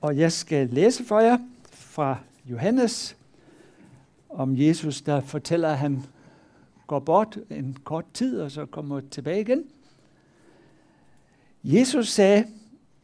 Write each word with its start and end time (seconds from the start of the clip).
Og 0.00 0.18
jeg 0.18 0.32
skal 0.32 0.68
læse 0.68 1.04
for 1.04 1.20
jer 1.20 1.38
fra 1.70 2.18
Johannes 2.46 3.16
om 4.28 4.56
Jesus, 4.56 5.00
der 5.00 5.20
fortæller, 5.20 5.68
at 5.68 5.78
han 5.78 6.02
går 6.86 6.98
bort 6.98 7.38
en 7.50 7.76
kort 7.84 8.04
tid, 8.14 8.40
og 8.40 8.50
så 8.50 8.66
kommer 8.66 9.00
tilbage 9.10 9.40
igen. 9.40 9.64
Jesus 11.64 12.08
sagde, 12.08 12.46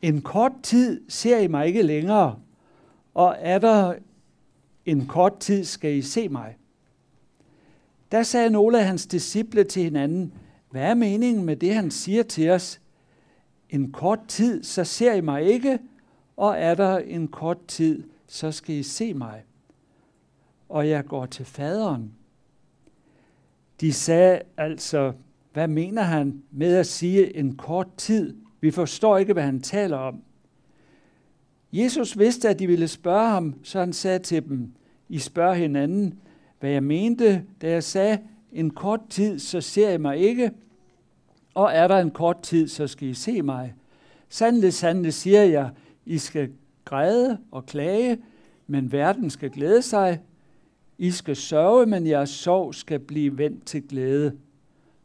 en 0.03 0.23
kort 0.23 0.53
tid 0.63 1.01
ser 1.09 1.39
I 1.39 1.47
mig 1.47 1.67
ikke 1.67 1.83
længere, 1.83 2.39
og 3.15 3.37
er 3.39 3.59
der 3.59 3.95
en 4.87 5.07
kort 5.07 5.39
tid, 5.39 5.65
skal 5.65 5.95
I 5.95 6.03
se 6.03 6.29
mig. 6.29 6.57
Der 8.13 8.23
sagde 8.23 8.51
nogle 8.51 8.79
af 8.79 8.87
hans 8.87 9.07
disciple 9.07 9.65
til 9.65 9.83
hinanden, 9.83 10.33
hvad 10.71 10.83
er 10.83 10.95
meningen 10.95 11.45
med 11.45 11.57
det, 11.57 11.75
han 11.75 11.91
siger 11.91 12.23
til 12.23 12.51
os? 12.51 12.81
En 13.71 13.93
kort 13.93 14.21
tid, 14.29 14.63
så 14.63 14.85
ser 14.85 15.15
I 15.15 15.21
mig 15.21 15.43
ikke, 15.43 15.79
og 16.37 16.59
er 16.59 16.75
der 16.75 16.99
en 16.99 17.29
kort 17.29 17.67
tid, 17.67 18.03
så 18.27 18.53
skal 18.53 18.75
I 18.75 18.83
se 18.83 19.15
mig. 19.15 19.45
Og 20.69 20.89
jeg 20.89 21.05
går 21.05 21.27
til 21.27 21.45
faderen. 21.45 22.13
De 23.81 23.93
sagde 23.93 24.41
altså, 24.57 25.13
hvad 25.53 25.69
mener 25.69 26.03
han 26.03 26.43
med 26.51 26.77
at 26.77 26.87
sige 26.87 27.37
en 27.37 27.57
kort 27.57 27.89
tid? 27.97 28.37
Vi 28.61 28.71
forstår 28.71 29.19
ikke, 29.19 29.33
hvad 29.33 29.43
han 29.43 29.61
taler 29.61 29.97
om. 29.97 30.23
Jesus 31.73 32.19
vidste, 32.19 32.49
at 32.49 32.59
de 32.59 32.67
ville 32.67 32.89
spørge 32.89 33.29
ham, 33.29 33.55
så 33.63 33.79
han 33.79 33.93
sagde 33.93 34.19
til 34.19 34.49
dem, 34.49 34.73
I 35.09 35.19
spørger 35.19 35.55
hinanden, 35.55 36.19
hvad 36.61 36.71
jeg 36.71 36.83
mente, 36.83 37.45
da 37.63 37.71
jeg 37.71 37.85
sagde, 37.85 38.19
en 38.53 38.71
kort 38.71 39.01
tid, 39.11 39.39
så 39.39 39.61
ser 39.61 39.91
I 39.91 39.99
mig 39.99 40.19
ikke, 40.19 40.51
og 41.55 41.71
er 41.73 41.89
der 41.89 41.99
en 41.99 42.11
kort 42.11 42.43
tid, 42.43 42.69
så 42.69 42.87
skal 42.87 43.09
I 43.09 43.15
se 43.15 43.43
mig. 43.43 43.75
Sandelig, 44.29 44.73
sandelig 44.73 45.15
siger 45.15 45.43
jeg, 45.43 45.71
i 46.07 46.19
skal 46.19 46.53
græde 46.85 47.39
og 47.51 47.67
klage, 47.67 48.19
men 48.67 48.93
verden 48.93 49.31
skal 49.31 49.51
glæde 49.51 49.83
sig. 49.83 50.21
I 50.99 51.11
skal 51.11 51.37
sørge, 51.37 51.87
men 51.87 52.07
jeres 52.07 52.31
sorg 52.31 52.75
skal 52.75 52.99
blive 52.99 53.39
vendt 53.39 53.67
til 53.67 53.83
glæde. 53.89 54.37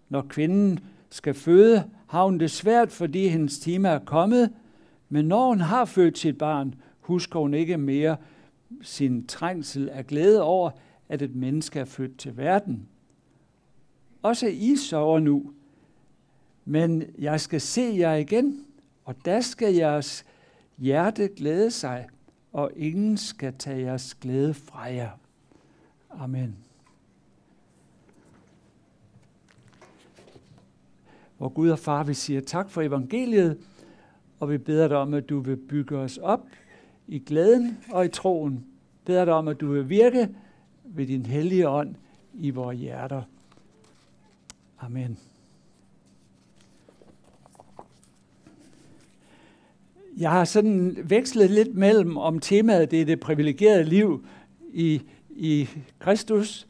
Når 0.09 0.25
kvinden 0.29 0.79
skal 1.09 1.33
føde, 1.33 1.83
har 2.07 2.25
hun 2.25 2.39
det 2.39 2.51
svært, 2.51 2.91
fordi 2.91 3.27
hendes 3.27 3.59
time 3.59 3.87
er 3.87 3.99
kommet, 3.99 4.53
men 5.09 5.25
når 5.25 5.47
hun 5.47 5.59
har 5.59 5.85
født 5.85 6.17
sit 6.17 6.37
barn, 6.37 6.75
husker 6.99 7.39
hun 7.39 7.53
ikke 7.53 7.77
mere 7.77 8.17
sin 8.81 9.27
trængsel 9.27 9.89
af 9.89 10.07
glæde 10.07 10.41
over, 10.43 10.71
at 11.09 11.21
et 11.21 11.35
menneske 11.35 11.79
er 11.79 11.85
født 11.85 12.17
til 12.17 12.37
verden. 12.37 12.87
Også 14.21 14.47
I 14.47 14.75
sover 14.75 15.19
nu, 15.19 15.51
men 16.65 17.03
jeg 17.17 17.41
skal 17.41 17.61
se 17.61 17.95
jer 17.97 18.13
igen, 18.13 18.65
og 19.05 19.15
der 19.25 19.41
skal 19.41 19.73
jeres 19.73 20.25
hjerte 20.79 21.27
glæde 21.27 21.71
sig, 21.71 22.07
og 22.53 22.71
ingen 22.75 23.17
skal 23.17 23.53
tage 23.53 23.81
jeres 23.81 24.15
glæde 24.15 24.53
fra 24.53 24.81
jer. 24.81 25.11
Amen. 26.09 26.55
Hvor 31.37 31.49
Gud 31.49 31.69
og 31.69 31.79
Far, 31.79 32.03
vi 32.03 32.13
siger 32.13 32.41
tak 32.41 32.69
for 32.69 32.81
evangeliet, 32.81 33.57
og 34.39 34.49
vi 34.49 34.57
beder 34.57 34.87
dig 34.87 34.97
om, 34.97 35.13
at 35.13 35.29
du 35.29 35.39
vil 35.39 35.57
bygge 35.57 35.97
os 35.97 36.17
op 36.17 36.47
i 37.07 37.19
glæden 37.19 37.77
og 37.91 38.05
i 38.05 38.07
troen. 38.07 38.65
Beder 39.05 39.25
dig 39.25 39.33
om, 39.33 39.47
at 39.47 39.59
du 39.59 39.71
vil 39.71 39.89
virke 39.89 40.35
ved 40.83 41.07
din 41.07 41.25
hellige 41.25 41.69
ånd 41.69 41.95
i 42.33 42.49
vores 42.49 42.79
hjerter. 42.79 43.21
Amen. 44.79 45.19
Jeg 50.19 50.31
har 50.31 50.45
sådan 50.45 50.97
vekslet 51.03 51.49
lidt 51.49 51.75
mellem, 51.75 52.17
om 52.17 52.39
temaet 52.39 52.91
det 52.91 53.01
er 53.01 53.05
det 53.05 53.19
privilegerede 53.19 53.83
liv 53.83 54.25
i, 54.73 55.01
i 55.29 55.69
Kristus, 55.99 56.67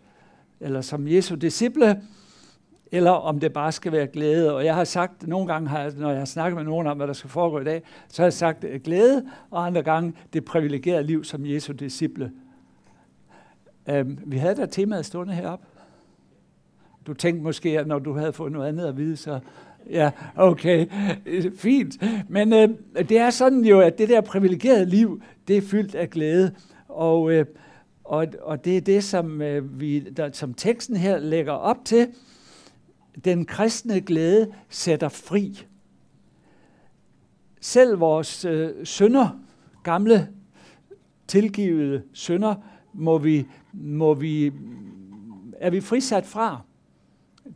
eller 0.60 0.82
som 0.82 1.08
Jesu 1.08 1.36
disciple, 1.36 2.02
eller 2.92 3.12
om 3.12 3.40
det 3.40 3.54
bare 3.54 3.72
skal 3.72 3.92
være 3.92 4.08
glæde. 4.08 4.56
Og 4.56 4.66
jeg 4.66 4.76
har 4.76 4.84
sagt, 4.84 5.28
nogle 5.28 5.48
gange, 5.48 5.70
har, 5.70 5.92
når 5.98 6.10
jeg 6.10 6.18
har 6.18 6.26
snakket 6.26 6.56
med 6.56 6.64
nogen 6.64 6.88
om, 6.88 6.98
hvad 6.98 7.08
der 7.08 7.14
skal 7.14 7.30
foregå 7.30 7.60
i 7.60 7.64
dag, 7.64 7.84
så 8.10 8.22
har 8.22 8.26
jeg 8.26 8.34
sagt 8.34 8.64
øh, 8.64 8.82
glæde, 8.82 9.26
og 9.52 9.66
andre 9.66 9.84
gange 9.84 10.14
det 10.34 10.46
privilegerede 10.46 11.04
liv 11.04 11.24
som 11.24 11.46
Jesu 11.46 11.74
disciple. 11.74 12.32
Um, 13.92 14.20
vi 14.26 14.38
havde 14.38 14.56
da 14.56 14.66
temaet 14.66 15.06
stående 15.06 15.34
heroppe. 15.34 15.66
Du 17.08 17.14
tænkte 17.14 17.44
måske, 17.44 17.80
at 17.80 17.88
når 17.88 18.00
du 18.00 18.14
havde 18.14 18.34
fået 18.34 18.52
noget 18.52 18.68
andet 18.68 18.86
at 18.86 18.98
vide, 18.98 19.18
så 19.18 19.40
Ja, 19.90 20.12
okay, 20.36 20.86
fint. 21.56 21.98
Men 22.30 22.54
øh, 22.54 22.70
det 23.10 23.18
er 23.18 23.30
sådan 23.30 23.66
jo, 23.66 23.80
at 23.80 23.98
det 23.98 24.10
der 24.10 24.22
privilegerede 24.22 24.86
liv, 24.86 25.22
det 25.48 25.58
er 25.58 25.62
fyldt 25.62 25.96
af 25.96 26.10
glæde. 26.10 26.56
Og, 26.88 27.32
øh, 27.32 27.46
og, 28.04 28.28
og 28.42 28.66
det 28.66 28.78
er 28.78 28.82
det, 28.82 29.04
som, 29.04 29.42
øh, 29.42 29.80
vi, 29.80 30.00
der, 30.00 30.32
som 30.32 30.54
teksten 30.54 30.96
her 30.96 31.20
lægger 31.20 31.54
op 31.54 31.78
til. 31.86 32.08
Den 33.26 33.46
kristne 33.46 34.02
glæde 34.02 34.54
sætter 34.70 35.10
fri. 35.10 35.66
Selv 37.62 38.00
vores 38.00 38.46
øh, 38.46 38.72
sønder, 38.84 39.40
gamle 39.84 40.28
tilgivede 41.28 42.04
sønder, 42.14 42.56
må 42.94 43.18
vi, 43.18 43.46
må 43.74 44.14
vi, 44.14 44.52
er 45.60 45.70
vi 45.70 45.82
frisat 45.82 46.26
fra. 46.26 46.62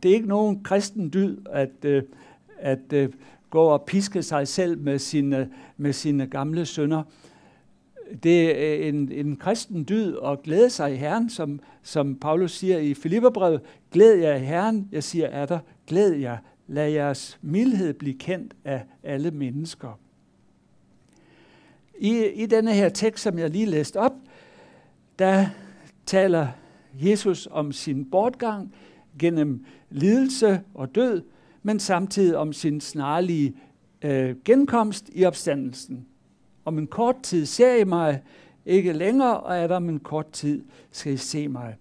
Det 0.02 0.10
er 0.10 0.14
ikke 0.14 0.28
nogen 0.28 0.62
kristen 0.62 1.10
dyd 1.12 1.36
at, 1.50 1.84
øh, 1.84 2.02
at 2.58 2.92
øh, 2.92 3.08
gå 3.50 3.62
og 3.62 3.82
piske 3.82 4.22
sig 4.22 4.48
selv 4.48 4.78
med 4.78 4.98
sine, 4.98 5.50
med 5.76 5.92
sine 5.92 6.26
gamle 6.26 6.66
sønder. 6.66 7.02
Det 8.22 8.64
er 8.64 8.78
øh, 8.78 8.88
en, 8.88 9.12
en 9.12 9.36
kristen 9.36 9.84
dyd 9.88 10.16
at 10.24 10.42
glæde 10.42 10.70
sig 10.70 10.92
i 10.92 10.96
Herren, 10.96 11.30
som, 11.30 11.60
som 11.82 12.14
Paulus 12.14 12.52
siger 12.52 12.78
i 12.78 12.94
Filipperbrevet. 12.94 13.60
Glæd 13.92 14.14
jer 14.14 14.34
i 14.34 14.44
Herren, 14.44 14.88
jeg 14.92 15.04
siger 15.04 15.26
er 15.26 15.46
der, 15.46 15.58
glæd 15.86 16.12
jer, 16.12 16.36
lad 16.66 16.90
jeres 16.90 17.38
mildhed 17.42 17.94
blive 17.94 18.18
kendt 18.18 18.54
af 18.64 18.82
alle 19.02 19.30
mennesker. 19.30 19.98
I, 21.98 22.26
I 22.26 22.46
denne 22.46 22.72
her 22.72 22.88
tekst, 22.88 23.22
som 23.22 23.38
jeg 23.38 23.50
lige 23.50 23.66
læste 23.66 23.96
op, 23.96 24.12
der 25.18 25.46
taler 26.06 26.48
Jesus 26.94 27.48
om 27.50 27.72
sin 27.72 28.10
bortgang 28.10 28.74
gennem 29.18 29.64
lidelse 29.94 30.60
og 30.74 30.94
død, 30.94 31.22
men 31.62 31.80
samtidig 31.80 32.36
om 32.36 32.52
sin 32.52 32.80
snarlige 32.80 33.54
øh, 34.02 34.36
genkomst 34.44 35.10
i 35.12 35.24
opstandelsen. 35.24 36.06
Om 36.64 36.78
en 36.78 36.86
kort 36.86 37.16
tid 37.22 37.46
ser 37.46 37.74
I 37.74 37.84
mig 37.84 38.22
ikke 38.66 38.92
længere, 38.92 39.40
og 39.40 39.56
er 39.56 39.66
der 39.66 39.76
om 39.76 39.88
en 39.88 40.00
kort 40.00 40.30
tid 40.30 40.62
skal 40.90 41.12
I 41.12 41.16
se 41.16 41.48
mig. 41.48 41.76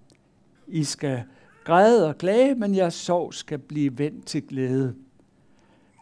I 0.67 0.83
skal 0.83 1.23
græde 1.63 2.07
og 2.07 2.17
klage, 2.17 2.55
men 2.55 2.75
jeres 2.75 2.93
sorg 2.93 3.33
skal 3.33 3.59
blive 3.59 3.97
vendt 3.97 4.25
til 4.25 4.41
glæde. 4.41 4.95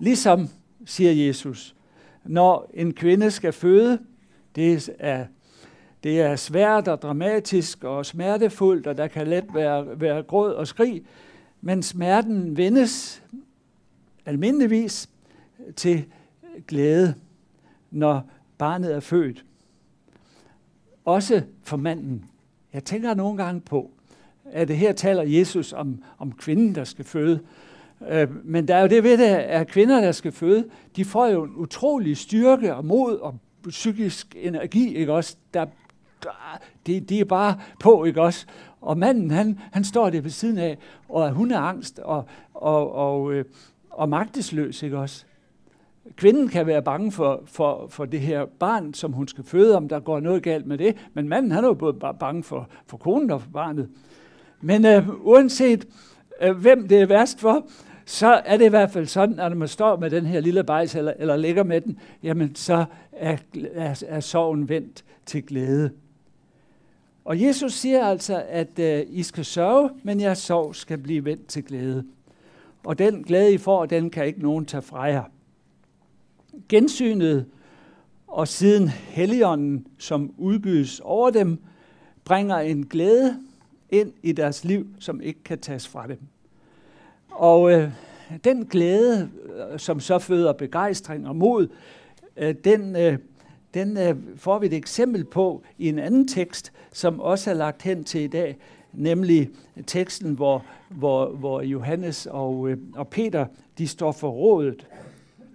Ligesom, 0.01 0.47
siger 0.85 1.11
Jesus, 1.11 1.75
når 2.25 2.71
en 2.73 2.93
kvinde 2.93 3.31
skal 3.31 3.53
føde, 3.53 3.99
det 4.55 4.89
er, 4.99 5.25
det 6.03 6.21
er 6.21 6.35
svært 6.35 6.87
og 6.87 7.01
dramatisk 7.01 7.83
og 7.83 8.05
smertefuldt, 8.05 8.87
og 8.87 8.97
der 8.97 9.07
kan 9.07 9.27
let 9.27 9.45
være, 9.53 9.99
være 10.01 10.23
gråd 10.23 10.53
og 10.53 10.67
skrig, 10.67 11.03
men 11.61 11.83
smerten 11.83 12.57
vendes 12.57 13.23
almindeligvis 14.25 15.09
til 15.75 16.05
glæde, 16.67 17.15
når 17.91 18.29
barnet 18.57 18.95
er 18.95 18.99
født. 18.99 19.45
Også 21.05 21.41
for 21.63 21.77
manden. 21.77 22.25
Jeg 22.73 22.83
tænker 22.83 23.13
nogle 23.13 23.43
gange 23.43 23.61
på, 23.61 23.91
at 24.45 24.67
det 24.67 24.77
her 24.77 24.93
taler 24.93 25.23
Jesus 25.23 25.73
om, 25.73 26.03
om 26.17 26.31
kvinden, 26.31 26.75
der 26.75 26.83
skal 26.83 27.05
føde. 27.05 27.39
Øh, 28.09 28.45
men 28.45 28.67
der 28.67 28.75
er 28.75 28.81
jo 28.81 28.87
det 28.87 29.03
ved 29.03 29.17
det, 29.17 29.25
at 29.35 29.67
kvinder, 29.67 30.01
der 30.01 30.11
skal 30.11 30.31
føde, 30.31 30.69
de 30.95 31.05
får 31.05 31.27
jo 31.27 31.43
en 31.43 31.55
utrolig 31.55 32.17
styrke 32.17 32.75
og 32.75 32.85
mod 32.85 33.19
og 33.19 33.37
psykisk 33.69 34.35
energi, 34.39 34.95
ikke 34.95 35.13
også? 35.13 35.35
Der, 35.53 35.65
der, 36.23 36.59
de, 36.87 36.99
de 36.99 37.19
er 37.19 37.25
bare 37.25 37.59
på, 37.79 38.03
ikke 38.03 38.21
også? 38.21 38.45
Og 38.81 38.97
manden, 38.97 39.31
han, 39.31 39.59
han 39.71 39.83
står 39.83 40.09
der 40.09 40.21
ved 40.21 40.29
siden 40.29 40.57
af, 40.57 40.77
og 41.09 41.31
hun 41.31 41.51
er 41.51 41.59
angst 41.59 41.99
og, 41.99 42.25
og, 42.53 42.91
og, 42.95 43.33
øh, 43.33 43.45
og 43.89 44.09
magtesløs, 44.09 44.83
ikke 44.83 44.97
også? 44.97 45.25
Kvinden 46.15 46.47
kan 46.47 46.67
være 46.67 46.81
bange 46.81 47.11
for, 47.11 47.43
for, 47.45 47.87
for 47.89 48.05
det 48.05 48.19
her 48.19 48.45
barn, 48.45 48.93
som 48.93 49.11
hun 49.11 49.27
skal 49.27 49.43
føde, 49.43 49.77
om 49.77 49.89
der 49.89 49.99
går 49.99 50.19
noget 50.19 50.43
galt 50.43 50.65
med 50.65 50.77
det. 50.77 50.95
Men 51.13 51.29
manden 51.29 51.51
han 51.51 51.63
er 51.63 51.67
jo 51.67 51.73
både 51.73 51.93
bange 52.19 52.43
for, 52.43 52.69
for 52.87 52.97
konen 52.97 53.31
og 53.31 53.41
for 53.41 53.49
barnet. 53.49 53.89
Men 54.61 54.85
øh, 54.85 55.09
uanset 55.27 55.87
øh, 56.41 56.57
hvem 56.57 56.87
det 56.87 57.01
er 57.01 57.05
værst 57.05 57.39
for, 57.39 57.67
så 58.05 58.41
er 58.45 58.57
det 58.57 58.65
i 58.65 58.69
hvert 58.69 58.91
fald 58.91 59.05
sådan, 59.05 59.39
at 59.39 59.51
når 59.51 59.57
man 59.57 59.67
står 59.67 59.97
med 59.97 60.09
den 60.09 60.25
her 60.25 60.39
lille 60.39 60.63
bajs, 60.63 60.95
eller, 60.95 61.13
eller 61.19 61.35
ligger 61.35 61.63
med 61.63 61.81
den, 61.81 61.99
jamen 62.23 62.55
så 62.55 62.85
er, 63.11 63.37
er, 63.73 64.03
er 64.07 64.19
sorgen 64.19 64.69
vendt 64.69 65.03
til 65.25 65.43
glæde. 65.43 65.91
Og 67.31 67.41
Jesus 67.41 67.73
siger 67.73 68.05
altså, 68.05 68.43
at 68.49 68.79
øh, 68.79 69.05
I 69.09 69.23
skal 69.23 69.45
sørge, 69.45 69.89
men 70.03 70.21
jeres 70.21 70.37
sorg 70.37 70.75
skal 70.75 70.97
blive 70.97 71.25
vendt 71.25 71.47
til 71.47 71.63
glæde. 71.63 72.05
Og 72.83 72.99
den 72.99 73.23
glæde, 73.23 73.53
I 73.53 73.57
får, 73.57 73.85
den 73.85 74.09
kan 74.09 74.25
ikke 74.25 74.41
nogen 74.41 74.65
tage 74.65 74.81
fra 74.81 75.01
jer. 75.01 75.23
Gensynet 76.69 77.45
og 78.27 78.47
siden 78.47 78.89
Helligånden, 78.89 79.87
som 79.97 80.33
udgydes 80.37 80.99
over 80.99 81.29
dem, 81.29 81.57
bringer 82.25 82.57
en 82.57 82.85
glæde 82.85 83.37
ind 83.89 84.13
i 84.23 84.31
deres 84.31 84.63
liv, 84.63 84.87
som 84.99 85.21
ikke 85.21 85.43
kan 85.43 85.59
tages 85.59 85.87
fra 85.87 86.07
dem. 86.07 86.19
Og 87.29 87.71
øh, 87.71 87.91
den 88.43 88.65
glæde, 88.65 89.29
øh, 89.71 89.79
som 89.79 89.99
så 89.99 90.19
føder 90.19 90.53
begejstring 90.53 91.27
og 91.27 91.35
mod, 91.35 91.67
øh, 92.37 92.55
den, 92.63 92.95
øh, 92.95 93.17
den 93.73 93.97
øh, 93.97 94.15
får 94.35 94.59
vi 94.59 94.65
et 94.65 94.73
eksempel 94.73 95.23
på 95.25 95.63
i 95.77 95.89
en 95.89 95.99
anden 95.99 96.27
tekst, 96.27 96.73
som 96.91 97.19
også 97.19 97.49
er 97.49 97.53
lagt 97.53 97.81
hen 97.81 98.03
til 98.03 98.21
i 98.21 98.27
dag, 98.27 98.57
nemlig 98.93 99.49
teksten, 99.87 100.33
hvor, 100.33 100.65
hvor, 100.89 101.29
hvor 101.29 101.61
Johannes 101.61 102.25
og, 102.25 102.69
øh, 102.69 102.77
og 102.95 103.07
Peter 103.07 103.45
de 103.77 103.87
står 103.87 104.11
for 104.11 104.29
rådet. 104.29 104.87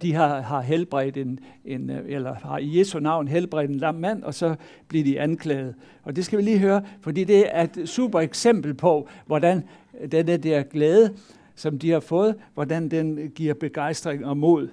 De 0.01 0.13
har, 0.13 0.41
har 0.41 0.61
helbredt 0.61 1.17
en, 1.17 1.39
en, 1.65 1.89
øh, 1.89 2.05
eller 2.07 2.33
har 2.33 2.57
i 2.57 2.79
Jesu 2.79 2.99
navn 2.99 3.27
helbredt 3.27 3.71
en 3.71 3.77
lam 3.77 3.95
mand, 3.95 4.23
og 4.23 4.33
så 4.33 4.55
bliver 4.87 5.03
de 5.03 5.19
anklaget. 5.19 5.75
Og 6.03 6.15
det 6.15 6.25
skal 6.25 6.37
vi 6.37 6.43
lige 6.43 6.59
høre, 6.59 6.83
fordi 7.01 7.23
det 7.23 7.55
er 7.55 7.63
et 7.63 7.89
super 7.89 8.19
eksempel 8.19 8.73
på, 8.73 9.07
hvordan 9.25 9.63
den 10.11 10.43
der 10.43 10.63
glæde, 10.63 11.13
som 11.55 11.79
de 11.79 11.91
har 11.91 11.99
fået, 11.99 12.35
hvordan 12.53 12.89
den 12.89 13.31
giver 13.35 13.53
begejstring 13.53 14.25
og 14.25 14.37
mod. 14.37 14.69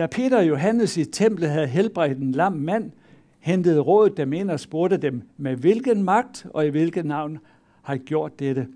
Da 0.00 0.06
Peter 0.06 0.36
og 0.36 0.48
Johannes 0.48 0.96
i 0.96 1.04
templet 1.04 1.50
havde 1.50 1.66
helbredt 1.66 2.18
en 2.18 2.32
lam 2.32 2.52
mand, 2.52 2.90
hentede 3.38 3.80
rådet 3.80 4.16
dem 4.16 4.32
ind 4.32 4.50
og 4.50 4.60
spurgte 4.60 4.96
dem, 4.96 5.22
med 5.36 5.56
hvilken 5.56 6.02
magt 6.02 6.46
og 6.50 6.66
i 6.66 6.68
hvilket 6.68 7.04
navn 7.04 7.38
har 7.82 7.94
I 7.94 7.98
gjort 7.98 8.38
dette. 8.38 8.66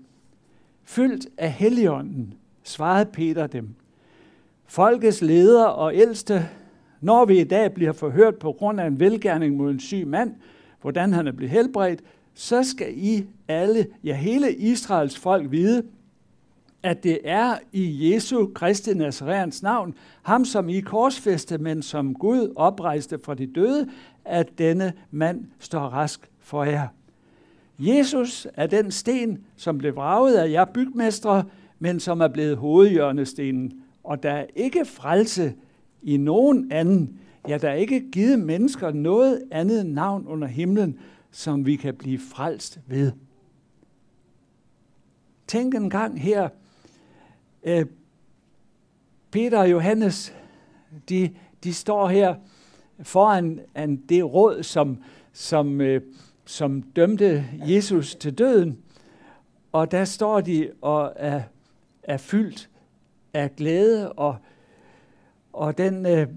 Fyldt 0.83 1.27
af 1.37 1.51
helligånden, 1.51 2.33
svarede 2.63 3.09
Peter 3.13 3.47
dem. 3.47 3.69
Folkets 4.65 5.21
ledere 5.21 5.73
og 5.73 5.95
ældste, 5.95 6.49
når 7.01 7.25
vi 7.25 7.39
i 7.39 7.43
dag 7.43 7.73
bliver 7.73 7.91
forhørt 7.91 8.35
på 8.35 8.51
grund 8.51 8.79
af 8.79 8.87
en 8.87 8.99
velgærning 8.99 9.55
mod 9.55 9.71
en 9.71 9.79
syg 9.79 10.07
mand, 10.07 10.33
hvordan 10.81 11.13
han 11.13 11.27
er 11.27 11.31
blevet 11.31 11.51
helbredt, 11.51 12.01
så 12.33 12.63
skal 12.63 12.93
I 12.97 13.25
alle, 13.47 13.87
ja 14.03 14.15
hele 14.15 14.53
Israels 14.53 15.19
folk 15.19 15.51
vide, 15.51 15.83
at 16.85 17.03
det 17.03 17.19
er 17.23 17.57
i 17.71 18.13
Jesu 18.13 18.47
Kristi 18.55 18.93
Nazareans 18.93 19.63
navn, 19.63 19.95
ham 20.23 20.45
som 20.45 20.69
I 20.69 20.79
korsfæste, 20.79 21.57
men 21.57 21.81
som 21.81 22.13
Gud 22.13 22.53
oprejste 22.55 23.19
fra 23.23 23.33
de 23.33 23.45
døde, 23.45 23.89
at 24.25 24.57
denne 24.57 24.93
mand 25.11 25.45
står 25.59 25.79
rask 25.79 26.29
for 26.39 26.63
jer. 26.63 26.87
Jesus 27.79 28.47
er 28.53 28.67
den 28.67 28.91
sten, 28.91 29.45
som 29.55 29.77
blev 29.77 29.95
vraget 29.95 30.35
af 30.35 30.51
jer 30.51 30.65
bygmestre, 30.65 31.43
men 31.79 31.99
som 31.99 32.21
er 32.21 32.27
blevet 32.27 32.57
hovedhjørnestenen. 32.57 33.73
Og 34.03 34.23
der 34.23 34.31
er 34.31 34.45
ikke 34.55 34.85
frelse 34.85 35.53
i 36.03 36.17
nogen 36.17 36.71
anden. 36.71 37.19
Ja, 37.47 37.57
der 37.57 37.69
er 37.69 37.75
ikke 37.75 38.11
givet 38.11 38.39
mennesker 38.39 38.91
noget 38.91 39.43
andet 39.51 39.85
navn 39.85 40.27
under 40.27 40.47
himlen, 40.47 40.99
som 41.31 41.65
vi 41.65 41.75
kan 41.75 41.95
blive 41.95 42.19
frelst 42.19 42.79
ved. 42.87 43.11
Tænk 45.47 45.75
en 45.75 45.89
gang 45.89 46.21
her, 46.21 46.49
øh, 47.65 47.85
Peter 49.31 49.59
og 49.59 49.71
Johannes, 49.71 50.35
de, 51.09 51.35
de 51.63 51.73
står 51.73 52.07
her 52.07 52.35
foran 53.03 53.59
an 53.75 53.95
det 53.95 54.33
råd, 54.33 54.63
som, 54.63 54.97
som, 55.33 55.81
øh, 55.81 56.01
som 56.45 56.81
dømte 56.81 57.45
Jesus 57.53 58.15
til 58.15 58.37
døden. 58.37 58.77
Og 59.71 59.91
der 59.91 60.05
står 60.05 60.41
de 60.41 60.71
og 60.81 61.13
er, 61.15 61.41
er 62.03 62.17
fyldt 62.17 62.69
af 63.33 63.55
glæde 63.55 64.11
og, 64.11 64.37
og 65.53 65.77
den, 65.77 66.05
øh, 66.05 66.27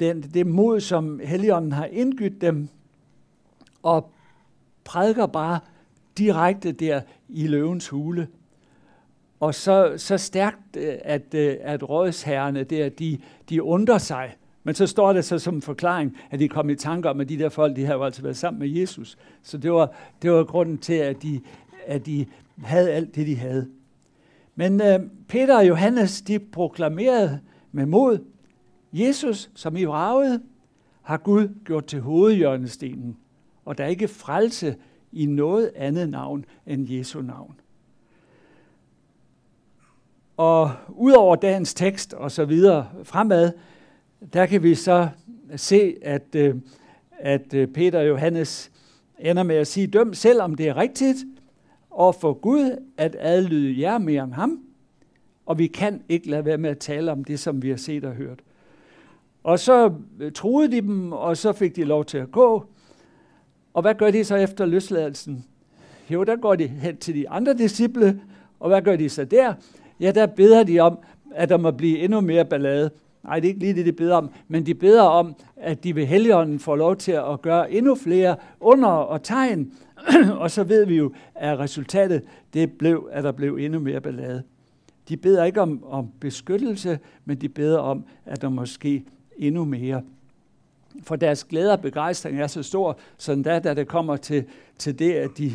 den, 0.00 0.22
det 0.22 0.46
mod, 0.46 0.80
som 0.80 1.20
Helligånden 1.24 1.72
har 1.72 1.84
indgydt 1.84 2.40
dem, 2.40 2.68
og 3.82 4.10
prædiker 4.84 5.26
bare 5.26 5.60
direkte 6.18 6.72
der 6.72 7.00
i 7.28 7.46
løvens 7.46 7.88
hule. 7.88 8.28
Og 9.40 9.54
så, 9.54 9.92
så 9.96 10.18
stærkt, 10.18 10.76
øh, 10.76 10.94
at, 11.04 11.34
øh, 11.34 11.56
at 11.60 11.88
rådsherrene 11.88 12.64
der, 12.64 12.88
de, 12.88 13.18
de 13.48 13.62
undrer 13.62 13.98
sig. 13.98 14.36
Men 14.64 14.74
så 14.74 14.86
står 14.86 15.12
det 15.12 15.24
så 15.24 15.38
som 15.38 15.54
en 15.54 15.62
forklaring, 15.62 16.16
at 16.30 16.40
de 16.40 16.48
kom 16.48 16.70
i 16.70 16.74
tanke 16.74 17.10
om, 17.10 17.20
at 17.20 17.28
de 17.28 17.38
der 17.38 17.48
folk, 17.48 17.76
de 17.76 17.84
havde 17.84 18.04
altså 18.04 18.22
været 18.22 18.36
sammen 18.36 18.58
med 18.58 18.68
Jesus. 18.68 19.18
Så 19.42 19.58
det 19.58 19.72
var, 19.72 19.92
det 20.22 20.32
var 20.32 20.44
grunden 20.44 20.78
til, 20.78 20.94
at 20.94 21.22
de, 21.22 21.40
at 21.86 22.06
de 22.06 22.26
havde 22.64 22.90
alt 22.90 23.14
det, 23.14 23.26
de 23.26 23.36
havde. 23.36 23.68
Men 24.54 24.80
øh, 24.80 25.00
Peter 25.28 25.56
og 25.56 25.68
Johannes, 25.68 26.22
de 26.22 26.38
proklamerede 26.38 27.40
med 27.72 27.86
mod, 27.86 28.18
Jesus, 28.92 29.50
som 29.54 29.76
I 29.76 29.84
vragede, 29.84 30.42
har 31.02 31.16
Gud 31.16 31.48
gjort 31.64 31.84
til 31.84 32.00
hovedhjørnestenen, 32.00 33.16
og 33.64 33.78
der 33.78 33.84
er 33.84 33.88
ikke 33.88 34.08
frelse 34.08 34.76
i 35.12 35.26
noget 35.26 35.70
andet 35.76 36.08
navn 36.08 36.44
end 36.66 36.90
Jesu 36.90 37.22
navn. 37.22 37.54
Og 40.38 40.70
udover 40.88 41.36
dagens 41.36 41.74
tekst 41.74 42.14
og 42.14 42.30
så 42.30 42.44
videre 42.44 42.86
fremad, 43.04 43.52
der 44.32 44.46
kan 44.46 44.62
vi 44.62 44.74
så 44.74 45.08
se, 45.56 45.96
at, 46.02 46.34
øh, 46.36 46.54
at 47.18 47.54
øh, 47.54 47.68
Peter 47.68 47.98
og 47.98 48.08
Johannes 48.08 48.70
ender 49.18 49.42
med 49.42 49.56
at 49.56 49.66
sige, 49.66 49.86
døm 49.86 50.14
selv 50.14 50.40
om 50.40 50.54
det 50.54 50.68
er 50.68 50.76
rigtigt, 50.76 51.16
og 51.90 52.14
for 52.14 52.32
Gud 52.32 52.86
at 52.96 53.16
adlyde 53.18 53.80
jer 53.80 53.98
mere 53.98 54.24
end 54.24 54.32
ham, 54.32 54.60
og 55.46 55.58
vi 55.58 55.66
kan 55.66 56.02
ikke 56.08 56.30
lade 56.30 56.44
være 56.44 56.58
med 56.58 56.70
at 56.70 56.78
tale 56.78 57.12
om 57.12 57.24
det, 57.24 57.40
som 57.40 57.62
vi 57.62 57.70
har 57.70 57.76
set 57.76 58.04
og 58.04 58.12
hørt. 58.12 58.38
Og 59.44 59.58
så 59.58 59.92
øh, 60.20 60.32
troede 60.32 60.72
de 60.72 60.80
dem, 60.80 61.12
og 61.12 61.36
så 61.36 61.52
fik 61.52 61.76
de 61.76 61.84
lov 61.84 62.04
til 62.04 62.18
at 62.18 62.30
gå. 62.30 62.64
Og 63.74 63.82
hvad 63.82 63.94
gør 63.94 64.10
de 64.10 64.24
så 64.24 64.36
efter 64.36 64.66
løsladelsen? 64.66 65.44
Jo, 66.10 66.24
der 66.24 66.36
går 66.36 66.54
de 66.54 66.66
hen 66.66 66.96
til 66.96 67.14
de 67.14 67.28
andre 67.28 67.54
disciple, 67.54 68.20
og 68.60 68.68
hvad 68.68 68.82
gør 68.82 68.96
de 68.96 69.08
så 69.08 69.24
der? 69.24 69.54
Ja, 70.00 70.10
der 70.10 70.26
beder 70.26 70.62
de 70.62 70.80
om, 70.80 70.98
at 71.34 71.48
der 71.48 71.56
må 71.56 71.70
blive 71.70 71.98
endnu 71.98 72.20
mere 72.20 72.44
ballade. 72.44 72.90
Nej, 73.24 73.40
det 73.40 73.44
er 73.44 73.48
ikke 73.48 73.60
lige 73.60 73.74
det, 73.74 73.86
de 73.86 73.92
beder 73.92 74.14
om, 74.14 74.30
men 74.48 74.66
de 74.66 74.74
beder 74.74 75.02
om, 75.02 75.34
at 75.56 75.84
de 75.84 75.94
ved 75.94 76.06
Helligånden 76.06 76.58
får 76.58 76.76
lov 76.76 76.96
til 76.96 77.12
at 77.12 77.42
gøre 77.42 77.72
endnu 77.72 77.94
flere 77.94 78.36
under 78.60 78.88
og 78.88 79.22
tegn, 79.22 79.72
og 80.42 80.50
så 80.50 80.64
ved 80.64 80.86
vi 80.86 80.96
jo, 80.96 81.12
at 81.34 81.58
resultatet 81.58 82.22
det 82.54 82.72
blev, 82.72 83.08
at 83.12 83.24
der 83.24 83.32
blev 83.32 83.56
endnu 83.60 83.78
mere 83.78 84.00
ballade. 84.00 84.42
De 85.08 85.16
beder 85.16 85.44
ikke 85.44 85.60
om, 85.60 85.84
om 85.84 86.08
beskyttelse, 86.20 86.98
men 87.24 87.36
de 87.36 87.48
beder 87.48 87.78
om, 87.78 88.04
at 88.26 88.42
der 88.42 88.48
måske 88.48 89.04
endnu 89.36 89.64
mere. 89.64 90.02
For 91.02 91.16
deres 91.16 91.44
glæde 91.44 91.72
og 91.72 91.80
begejstring 91.80 92.40
er 92.40 92.46
så 92.46 92.62
stor, 92.62 92.98
så 93.18 93.42
da, 93.44 93.58
da 93.58 93.74
det 93.74 93.88
kommer 93.88 94.16
til, 94.16 94.44
til 94.78 94.98
det, 94.98 95.12
at 95.12 95.30
de 95.38 95.52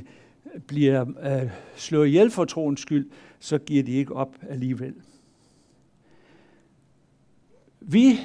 bliver 0.68 1.06
øh, 1.24 1.50
slået 1.76 2.08
ihjel 2.08 2.32
for 2.32 2.46
troens 2.46 2.82
skyld, 2.82 3.10
så 3.40 3.58
giver 3.58 3.84
de 3.84 3.92
ikke 3.92 4.16
op 4.16 4.36
alligevel. 4.50 4.94
Vi 7.82 8.20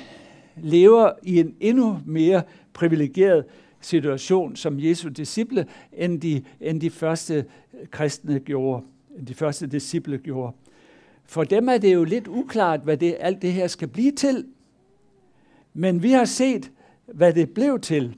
lever 0.57 1.13
i 1.23 1.41
en 1.41 1.55
endnu 1.61 2.01
mere 2.07 2.43
privilegeret 2.73 3.45
situation 3.81 4.57
som 4.57 4.81
Jesu 4.81 5.09
disciple, 5.09 5.67
end 5.93 6.21
de, 6.21 6.43
end 6.61 6.81
de 6.81 6.91
første 6.91 7.45
kristne 7.91 8.41
gjorde, 8.41 8.83
end 9.19 9.27
de 9.27 9.35
første 9.35 9.67
disciple 9.67 10.19
gjorde. 10.19 10.53
For 11.25 11.45
dem 11.45 11.69
er 11.69 11.79
det 11.79 11.95
jo 11.95 12.05
lidt 12.05 12.29
uklart, 12.29 12.81
hvad 12.81 12.97
det, 12.97 13.17
alt 13.21 13.43
det 13.43 13.53
her 13.53 13.67
skal 13.67 13.89
blive 13.89 14.13
til. 14.13 14.47
Men 15.75 16.03
vi 16.03 16.11
har 16.11 16.25
set, 16.25 16.71
hvad 17.07 17.33
det 17.33 17.51
blev 17.51 17.81
til. 17.81 18.17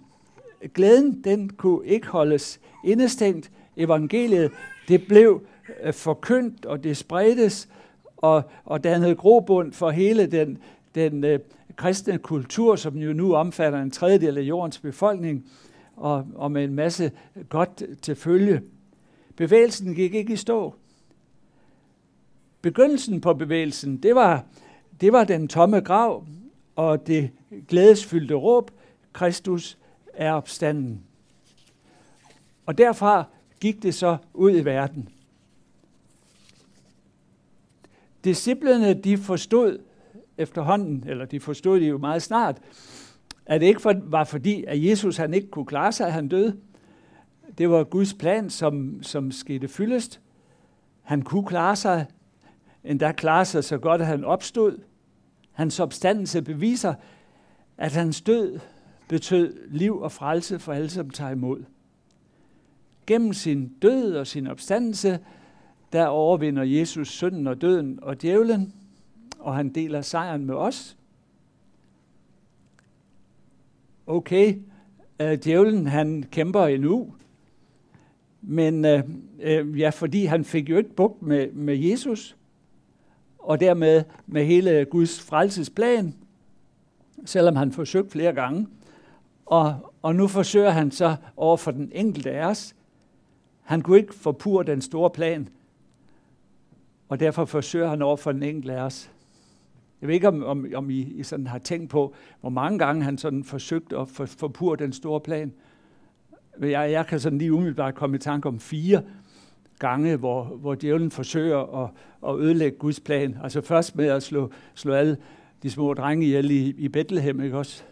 Glæden, 0.74 1.24
den 1.24 1.50
kunne 1.50 1.86
ikke 1.86 2.06
holdes 2.06 2.60
indestængt. 2.84 3.50
Evangeliet, 3.82 4.52
det 4.88 5.06
blev 5.06 5.42
øh, 5.82 5.92
forkyndt, 5.92 6.66
og 6.66 6.84
det 6.84 6.96
spredtes, 6.96 7.68
og, 8.16 8.42
og 8.64 8.84
dannede 8.84 9.14
grobund 9.14 9.72
for 9.72 9.90
hele 9.90 10.26
den, 10.26 10.58
den 10.94 11.24
øh, 11.24 11.38
kristne 11.76 12.18
kultur, 12.18 12.76
som 12.76 12.96
jo 12.96 13.12
nu 13.12 13.34
omfatter 13.34 13.82
en 13.82 13.90
tredjedel 13.90 14.38
af 14.38 14.42
jordens 14.42 14.78
befolkning, 14.78 15.46
og, 15.96 16.26
og 16.34 16.52
med 16.52 16.64
en 16.64 16.74
masse 16.74 17.12
godt 17.48 17.82
til 18.02 18.16
følge. 18.16 18.62
Bevægelsen 19.36 19.94
gik 19.94 20.14
ikke 20.14 20.32
i 20.32 20.36
stå. 20.36 20.74
Begyndelsen 22.62 23.20
på 23.20 23.34
bevægelsen, 23.34 23.96
det 23.96 24.14
var, 24.14 24.44
det 25.00 25.12
var 25.12 25.24
den 25.24 25.48
tomme 25.48 25.80
grav 25.80 26.26
og 26.76 27.06
det 27.06 27.30
glædesfyldte 27.68 28.34
råb, 28.34 28.70
Kristus 29.12 29.78
er 30.14 30.32
opstanden. 30.32 31.02
Og 32.66 32.78
derfra 32.78 33.24
gik 33.60 33.82
det 33.82 33.94
så 33.94 34.16
ud 34.34 34.56
i 34.56 34.64
verden. 34.64 35.08
Disciplerne, 38.24 38.94
de 38.94 39.18
forstod 39.18 39.78
efterhånden, 40.38 41.04
eller 41.06 41.24
de 41.24 41.40
forstod 41.40 41.80
det 41.80 41.88
jo 41.88 41.98
meget 41.98 42.22
snart, 42.22 42.58
at 43.46 43.60
det 43.60 43.66
ikke 43.66 44.00
var 44.04 44.24
fordi, 44.24 44.64
at 44.64 44.84
Jesus 44.84 45.16
han 45.16 45.34
ikke 45.34 45.50
kunne 45.50 45.66
klare 45.66 45.92
sig, 45.92 46.06
at 46.06 46.12
han 46.12 46.28
døde. 46.28 46.56
Det 47.58 47.70
var 47.70 47.84
Guds 47.84 48.14
plan, 48.14 48.50
som, 48.50 49.02
som 49.02 49.32
skete 49.32 49.68
fyldest. 49.68 50.20
Han 51.02 51.22
kunne 51.22 51.46
klare 51.46 51.76
sig, 51.76 52.06
endda 52.84 53.12
klare 53.12 53.44
sig 53.44 53.64
så 53.64 53.78
godt, 53.78 54.00
at 54.00 54.06
han 54.06 54.24
opstod. 54.24 54.78
Hans 55.52 55.80
opstandelse 55.80 56.42
beviser, 56.42 56.94
at 57.78 57.92
hans 57.92 58.20
død 58.20 58.58
betød 59.08 59.68
liv 59.68 60.00
og 60.00 60.12
frelse 60.12 60.58
for 60.58 60.72
alle, 60.72 60.90
som 60.90 61.10
tager 61.10 61.30
imod. 61.30 61.64
Gennem 63.10 63.32
sin 63.32 63.68
død 63.82 64.16
og 64.16 64.26
sin 64.26 64.46
opstandelse, 64.46 65.18
der 65.92 66.06
overvinder 66.06 66.62
Jesus 66.62 67.08
synden 67.08 67.46
og 67.46 67.60
døden 67.60 67.98
og 68.02 68.22
djævlen, 68.22 68.74
og 69.38 69.56
han 69.56 69.68
deler 69.68 70.00
sejren 70.00 70.46
med 70.46 70.54
os. 70.54 70.96
Okay, 74.06 74.54
øh, 75.20 75.38
djævlen 75.44 75.86
han 75.86 76.24
kæmper 76.30 76.66
endnu, 76.66 77.12
men 78.42 78.84
øh, 78.84 79.02
øh, 79.40 79.80
ja, 79.80 79.88
fordi 79.88 80.24
han 80.24 80.44
fik 80.44 80.70
jo 80.70 80.76
ikke 80.76 80.94
bugt 80.94 81.22
med, 81.22 81.52
med 81.52 81.76
Jesus, 81.76 82.36
og 83.38 83.60
dermed 83.60 84.04
med 84.26 84.44
hele 84.44 84.84
Guds 84.84 85.20
frelsesplan, 85.20 86.14
selvom 87.24 87.56
han 87.56 87.72
forsøgte 87.72 88.10
flere 88.10 88.32
gange. 88.32 88.66
Og, 89.46 89.92
og 90.02 90.14
nu 90.14 90.26
forsøger 90.26 90.70
han 90.70 90.90
så 90.90 91.16
over 91.36 91.56
for 91.56 91.70
den 91.70 91.92
enkelte 91.94 92.30
af 92.30 92.46
os. 92.46 92.74
Han 93.70 93.82
kunne 93.82 93.98
ikke 93.98 94.14
forpure 94.14 94.64
den 94.64 94.80
store 94.80 95.10
plan, 95.10 95.48
og 97.08 97.20
derfor 97.20 97.44
forsøger 97.44 97.88
han 97.88 98.02
over 98.02 98.16
for 98.16 98.32
den 98.32 98.42
enkelte 98.42 98.74
af 98.74 98.82
os. 98.82 99.10
Jeg 100.00 100.06
ved 100.06 100.14
ikke, 100.14 100.28
om, 100.28 100.44
om, 100.44 100.66
om 100.74 100.90
I, 100.90 101.00
I 101.00 101.22
sådan 101.22 101.46
har 101.46 101.58
tænkt 101.58 101.90
på, 101.90 102.14
hvor 102.40 102.50
mange 102.50 102.78
gange 102.78 103.04
han 103.04 103.18
sådan 103.18 103.44
forsøgte 103.44 103.98
at 103.98 104.08
for, 104.08 104.26
forpure 104.26 104.76
den 104.76 104.92
store 104.92 105.20
plan. 105.20 105.52
Jeg, 106.60 106.92
jeg 106.92 107.06
kan 107.06 107.20
sådan 107.20 107.38
lige 107.38 107.52
umiddelbart 107.52 107.94
komme 107.94 108.16
i 108.16 108.18
tanke 108.18 108.48
om 108.48 108.60
fire 108.60 109.02
gange, 109.78 110.16
hvor, 110.16 110.44
hvor 110.44 110.74
djævlen 110.74 111.10
forsøger 111.10 111.84
at, 111.84 111.90
at 112.28 112.40
ødelægge 112.40 112.78
Guds 112.78 113.00
plan. 113.00 113.36
Altså 113.42 113.60
først 113.60 113.96
med 113.96 114.06
at 114.06 114.22
slå, 114.22 114.50
slå 114.74 114.92
alle 114.92 115.16
de 115.62 115.70
små 115.70 115.94
drenge 115.94 116.26
ihjel 116.26 116.50
i, 116.50 116.74
i 116.78 116.88
Bethlehem, 116.88 117.40
ikke 117.40 117.58
også? 117.58 117.82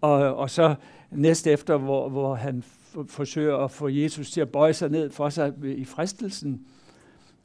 Og, 0.00 0.36
og 0.36 0.50
så 0.50 0.74
næste 1.10 1.50
efter, 1.50 1.76
hvor, 1.76 2.08
hvor 2.08 2.34
han 2.34 2.62
forsøger 3.08 3.56
at 3.56 3.70
få 3.70 3.88
Jesus 3.88 4.30
til 4.30 4.40
at 4.40 4.48
bøje 4.48 4.72
sig 4.72 4.90
ned 4.90 5.10
for 5.10 5.28
sig 5.28 5.52
i 5.64 5.84
fristelsen. 5.84 6.66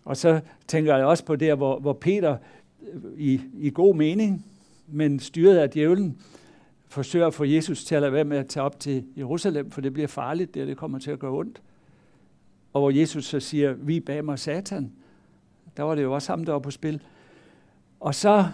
Og 0.06 0.18
så 0.18 0.42
tænker 0.68 0.96
jeg 0.96 1.06
også 1.06 1.26
på 1.26 1.36
det, 1.36 1.58
hvor, 1.58 1.80
hvor 1.80 1.94
Peter 1.94 2.38
øh, 2.94 3.02
i, 3.18 3.42
i 3.58 3.70
god 3.70 3.96
mening, 3.96 4.46
men 4.88 5.20
styret 5.20 5.58
af 5.58 5.70
djævlen, 5.70 6.18
forsøger 6.88 7.28
at 7.28 7.34
få 7.34 7.44
Jesus 7.44 7.86
til 7.86 7.96
at 7.96 8.02
lade 8.02 8.14
være 8.14 8.24
med 8.24 8.38
at 8.38 8.48
tage 8.48 8.64
op 8.64 8.80
til 8.80 9.04
Jerusalem, 9.18 9.72
for 9.72 9.82
det 9.82 9.94
bliver 9.94 10.08
farligt, 10.08 10.54
det, 10.54 10.68
det 10.68 10.78
kommer 10.78 11.00
til 11.00 11.12
at 11.12 11.20
gøre 11.20 11.32
ondt. 11.32 11.62
Og 12.74 12.82
hvor 12.82 12.90
Jesus 12.90 13.26
så 13.26 13.40
siger, 13.40 13.74
vi 13.74 14.00
bag 14.00 14.26
mig 14.26 14.40
satan. 14.40 14.92
Der 15.78 15.84
var 15.84 15.96
det 15.96 16.04
jo 16.04 16.14
også 16.14 16.32
ham, 16.32 16.46
der 16.46 16.52
var 16.52 16.60
på 16.60 16.72
spil. 16.72 17.02
Og 18.00 18.16
så, 18.16 18.46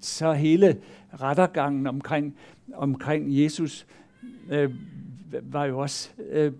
så 0.00 0.32
hele 0.32 0.80
rettergangen 1.20 1.86
omkring, 1.86 2.36
omkring 2.74 3.42
Jesus 3.42 3.86
øh, 4.50 4.74
var 5.42 5.64
jo 5.64 5.78
også 5.78 6.10
øh, 6.18 6.52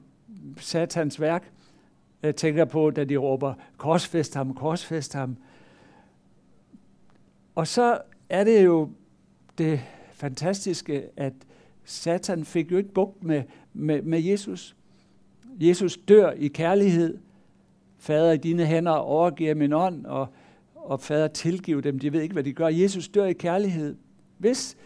satans 0.58 1.20
værk. 1.20 1.52
Jeg 2.22 2.36
tænker 2.36 2.64
på, 2.64 2.90
da 2.90 3.04
de 3.04 3.16
råber, 3.16 3.54
korsfest 3.76 4.34
ham, 4.34 4.54
korsfest 4.54 5.14
ham. 5.14 5.36
Og 7.54 7.66
så 7.66 7.98
er 8.28 8.44
det 8.44 8.64
jo 8.64 8.90
det 9.58 9.80
fantastiske, 10.12 11.04
at 11.16 11.32
Satan 11.84 12.44
fik 12.44 12.72
jo 12.72 12.76
ikke 12.76 12.92
bugt 12.92 13.24
med, 13.24 13.42
med, 13.72 14.02
med 14.02 14.20
Jesus. 14.20 14.76
Jesus 15.60 15.98
dør 16.08 16.30
i 16.30 16.48
kærlighed. 16.48 17.18
Fader, 17.98 18.32
i 18.32 18.36
dine 18.36 18.66
hænder 18.66 18.92
overgiver 18.92 19.54
min 19.54 19.72
ånd, 19.72 20.06
og, 20.06 20.28
og 20.74 21.00
fader, 21.00 21.28
tilgiv 21.28 21.82
dem. 21.82 21.98
De 21.98 22.12
ved 22.12 22.22
ikke, 22.22 22.32
hvad 22.32 22.44
de 22.44 22.52
gør. 22.52 22.68
Jesus 22.68 23.08
dør 23.08 23.24
i 23.24 23.32
kærlighed. 23.32 23.96
Hvis, 24.38 24.76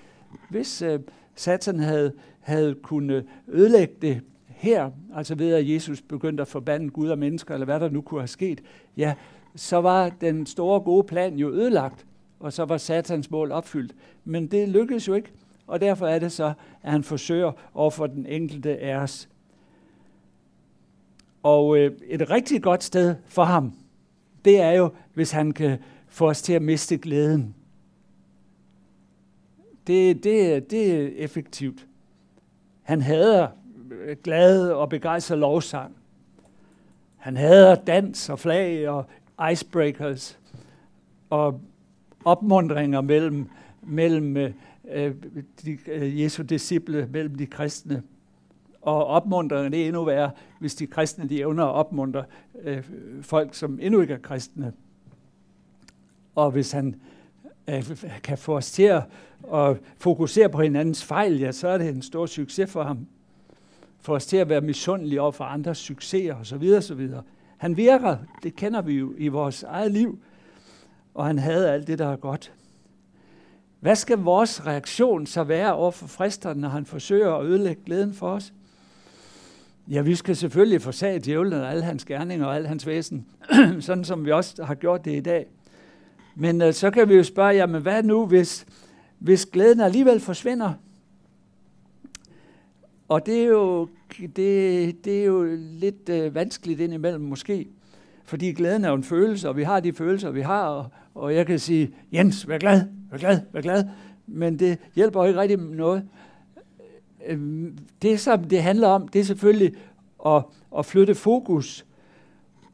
hvis 0.50 0.82
øh, 0.82 1.00
Satan 1.34 1.78
havde, 1.78 2.12
havde 2.40 2.74
kunnet 2.74 3.26
ødelægge 3.48 3.94
det 4.02 4.20
her, 4.48 4.90
altså 5.14 5.34
ved 5.34 5.52
at 5.54 5.70
Jesus 5.70 6.02
begyndte 6.02 6.40
at 6.40 6.48
forbande 6.48 6.90
Gud 6.90 7.08
og 7.08 7.18
mennesker, 7.18 7.54
eller 7.54 7.64
hvad 7.64 7.80
der 7.80 7.88
nu 7.88 8.00
kunne 8.00 8.20
have 8.20 8.28
sket, 8.28 8.60
ja, 8.96 9.14
så 9.56 9.76
var 9.76 10.08
den 10.08 10.46
store 10.46 10.80
gode 10.80 11.04
plan 11.04 11.34
jo 11.34 11.50
ødelagt, 11.50 12.06
og 12.40 12.52
så 12.52 12.64
var 12.64 12.76
satans 12.76 13.30
mål 13.30 13.52
opfyldt. 13.52 13.94
Men 14.24 14.46
det 14.46 14.68
lykkedes 14.68 15.08
jo 15.08 15.14
ikke, 15.14 15.32
og 15.66 15.80
derfor 15.80 16.06
er 16.06 16.18
det 16.18 16.32
så, 16.32 16.52
at 16.82 16.90
han 16.90 17.02
forsøger 17.02 17.52
over 17.74 17.90
for 17.90 18.06
den 18.06 18.26
enkelte 18.26 18.78
af 18.78 18.96
os. 18.96 19.28
Og 21.42 21.78
øh, 21.78 21.92
et 22.06 22.30
rigtig 22.30 22.62
godt 22.62 22.84
sted 22.84 23.14
for 23.26 23.44
ham, 23.44 23.72
det 24.44 24.60
er 24.60 24.70
jo, 24.70 24.90
hvis 25.14 25.30
han 25.30 25.52
kan 25.52 25.78
få 26.08 26.28
os 26.28 26.42
til 26.42 26.52
at 26.52 26.62
miste 26.62 26.98
glæden. 26.98 27.54
Det, 29.86 30.24
det, 30.24 30.70
det 30.70 30.94
er 30.94 31.10
effektivt. 31.16 31.86
Han 32.82 33.00
hader 33.00 33.48
øh, 33.90 34.16
glad 34.24 34.70
og 34.70 34.88
begejstret 34.88 35.38
lovsang. 35.38 35.96
Han 37.16 37.36
hader 37.36 37.74
dans 37.74 38.28
og 38.28 38.38
flag 38.38 38.88
og 38.88 39.06
icebreakers 39.52 40.38
og 41.30 41.60
opmundringer 42.24 43.00
mellem, 43.00 43.48
mellem 43.82 44.36
øh, 44.36 44.52
øh 44.90 45.14
de, 45.64 45.78
øh, 45.88 46.20
Jesu 46.20 46.42
disciple, 46.42 47.08
mellem 47.12 47.34
de 47.34 47.46
kristne. 47.46 48.02
Og 48.80 49.06
opmundringer, 49.06 49.68
det 49.68 49.82
er 49.82 49.86
endnu 49.86 50.04
værre, 50.04 50.30
hvis 50.60 50.74
de 50.74 50.86
kristne 50.86 51.28
de 51.28 51.38
evner 51.38 51.64
at 51.64 51.74
opmuntre 51.74 52.24
øh, 52.62 52.84
folk, 53.22 53.54
som 53.54 53.78
endnu 53.82 54.00
ikke 54.00 54.14
er 54.14 54.18
kristne. 54.18 54.72
Og 56.34 56.50
hvis 56.50 56.72
han 56.72 56.94
Øh, 57.68 57.96
kan 58.22 58.38
få 58.38 58.56
os 58.56 58.72
til 58.72 58.82
at, 58.82 59.02
fokusere 59.98 60.48
på 60.48 60.62
hinandens 60.62 61.04
fejl, 61.04 61.38
ja, 61.40 61.52
så 61.52 61.68
er 61.68 61.78
det 61.78 61.88
en 61.88 62.02
stor 62.02 62.26
succes 62.26 62.70
for 62.70 62.82
ham. 62.82 63.06
For 64.00 64.14
os 64.14 64.26
til 64.26 64.36
at 64.36 64.48
være 64.48 64.60
misundelige 64.60 65.20
over 65.20 65.32
for 65.32 65.44
andres 65.44 65.78
succeser 65.78 66.34
osv. 66.34 66.72
osv. 66.78 67.10
Han 67.56 67.76
virker, 67.76 68.16
det 68.42 68.56
kender 68.56 68.82
vi 68.82 68.92
jo 68.92 69.14
i 69.18 69.28
vores 69.28 69.62
eget 69.62 69.92
liv, 69.92 70.18
og 71.14 71.26
han 71.26 71.38
havde 71.38 71.70
alt 71.70 71.86
det, 71.86 71.98
der 71.98 72.08
er 72.08 72.16
godt. 72.16 72.52
Hvad 73.80 73.96
skal 73.96 74.18
vores 74.18 74.66
reaktion 74.66 75.26
så 75.26 75.44
være 75.44 75.74
over 75.74 75.90
for 75.90 76.06
fristeren, 76.06 76.58
når 76.58 76.68
han 76.68 76.86
forsøger 76.86 77.34
at 77.34 77.46
ødelægge 77.46 77.82
glæden 77.86 78.14
for 78.14 78.30
os? 78.30 78.52
Ja, 79.88 80.00
vi 80.00 80.14
skal 80.14 80.36
selvfølgelig 80.36 80.82
forsage 80.82 81.18
djævlen 81.18 81.52
og 81.52 81.70
alle 81.70 81.82
hans 81.82 82.04
gerninger 82.04 82.46
og 82.46 82.56
al 82.56 82.66
hans 82.66 82.86
væsen, 82.86 83.26
sådan 83.80 84.04
som 84.04 84.24
vi 84.24 84.32
også 84.32 84.64
har 84.64 84.74
gjort 84.74 85.04
det 85.04 85.16
i 85.16 85.20
dag. 85.20 85.46
Men 86.34 86.62
øh, 86.62 86.72
så 86.72 86.90
kan 86.90 87.08
vi 87.08 87.14
jo 87.14 87.22
spørge, 87.22 87.54
jamen 87.54 87.82
hvad 87.82 88.02
nu, 88.02 88.26
hvis, 88.26 88.66
hvis 89.18 89.46
glæden 89.46 89.80
alligevel 89.80 90.20
forsvinder? 90.20 90.72
Og 93.08 93.26
det 93.26 93.42
er 93.42 93.46
jo, 93.46 93.88
det, 94.36 95.04
det 95.04 95.20
er 95.20 95.24
jo 95.24 95.56
lidt 95.58 96.08
øh, 96.08 96.34
vanskeligt 96.34 96.80
indimellem 96.80 97.20
måske, 97.20 97.68
fordi 98.24 98.52
glæden 98.52 98.84
er 98.84 98.88
jo 98.88 98.94
en 98.94 99.04
følelse, 99.04 99.48
og 99.48 99.56
vi 99.56 99.62
har 99.62 99.80
de 99.80 99.92
følelser, 99.92 100.30
vi 100.30 100.40
har, 100.40 100.66
og, 100.66 100.88
og 101.14 101.34
jeg 101.34 101.46
kan 101.46 101.58
sige, 101.58 101.94
Jens, 102.12 102.48
vær 102.48 102.58
glad, 102.58 102.82
vær 103.10 103.18
glad, 103.18 103.40
vær 103.52 103.60
glad, 103.60 103.84
men 104.26 104.58
det 104.58 104.78
hjælper 104.94 105.20
jo 105.20 105.28
ikke 105.28 105.40
rigtig 105.40 105.58
noget. 105.58 106.08
Øh, 107.26 107.70
det, 108.02 108.20
som 108.20 108.44
det 108.44 108.62
handler 108.62 108.88
om, 108.88 109.08
det 109.08 109.20
er 109.20 109.24
selvfølgelig 109.24 109.74
at, 110.26 110.44
at 110.78 110.86
flytte 110.86 111.14
fokus 111.14 111.86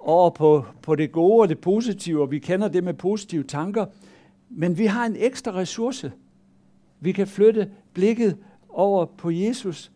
over 0.00 0.30
på, 0.30 0.64
på 0.82 0.94
det 0.94 1.12
gode 1.12 1.40
og 1.40 1.48
det 1.48 1.58
positive, 1.58 2.22
og 2.22 2.30
vi 2.30 2.38
kender 2.38 2.68
det 2.68 2.84
med 2.84 2.94
positive 2.94 3.42
tanker, 3.42 3.86
men 4.48 4.78
vi 4.78 4.86
har 4.86 5.06
en 5.06 5.16
ekstra 5.18 5.52
ressource. 5.52 6.12
Vi 7.00 7.12
kan 7.12 7.26
flytte 7.26 7.70
blikket 7.92 8.36
over 8.68 9.04
på 9.04 9.30
Jesus. 9.30 9.92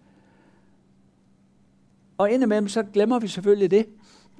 Og 2.18 2.30
indimellem 2.30 2.68
så 2.68 2.82
glemmer 2.82 3.18
vi 3.18 3.28
selvfølgelig 3.28 3.70
det, 3.70 3.86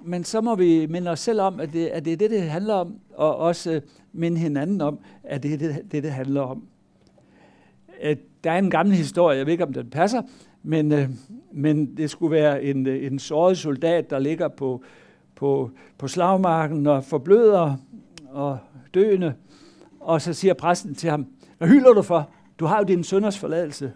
men 0.05 0.25
så 0.25 0.41
må 0.41 0.55
vi 0.55 0.87
minde 0.87 1.11
os 1.11 1.21
selv 1.21 1.41
om, 1.41 1.61
at 1.61 1.73
det, 1.73 1.87
at 1.87 2.05
det 2.05 2.13
er 2.13 2.17
det, 2.17 2.31
det 2.31 2.43
handler 2.43 2.75
om, 2.75 2.99
og 3.15 3.37
også 3.37 3.73
øh, 3.73 3.83
minde 4.13 4.39
hinanden 4.39 4.81
om, 4.81 4.99
at 5.23 5.43
det 5.43 5.53
er 5.53 5.59
det, 5.59 5.93
det, 5.93 6.03
det 6.03 6.13
handler 6.13 6.41
om. 6.41 6.65
Øh, 8.03 8.17
der 8.45 8.51
er 8.51 8.59
en 8.59 8.71
gammel 8.71 8.97
historie, 8.97 9.39
jeg 9.39 9.47
ved 9.47 9.53
ikke, 9.53 9.65
om 9.65 9.73
den 9.73 9.91
passer, 9.91 10.23
men, 10.63 10.93
øh, 10.93 11.09
men 11.53 11.97
det 11.97 12.11
skulle 12.11 12.31
være 12.31 12.65
en, 12.65 12.87
en 12.87 13.19
såret 13.19 13.59
soldat, 13.59 14.11
der 14.11 14.19
ligger 14.19 14.49
på, 14.49 14.83
på, 15.45 15.71
på 15.99 16.09
slagmarken 16.09 16.87
og 16.87 17.05
forbløder 17.05 17.77
og 18.31 18.59
døende. 18.95 19.35
Og 20.01 20.23
så 20.23 20.33
siger 20.33 20.55
præsten 20.55 20.95
til 20.95 21.11
ham, 21.11 21.27
hvad 21.59 21.69
hylder 21.69 21.93
du 21.93 22.03
for? 22.03 22.31
Du 22.59 22.67
har 22.67 22.79
jo 22.79 22.85
din 22.85 23.05
sønders 23.05 23.39
forladelse. 23.39 23.93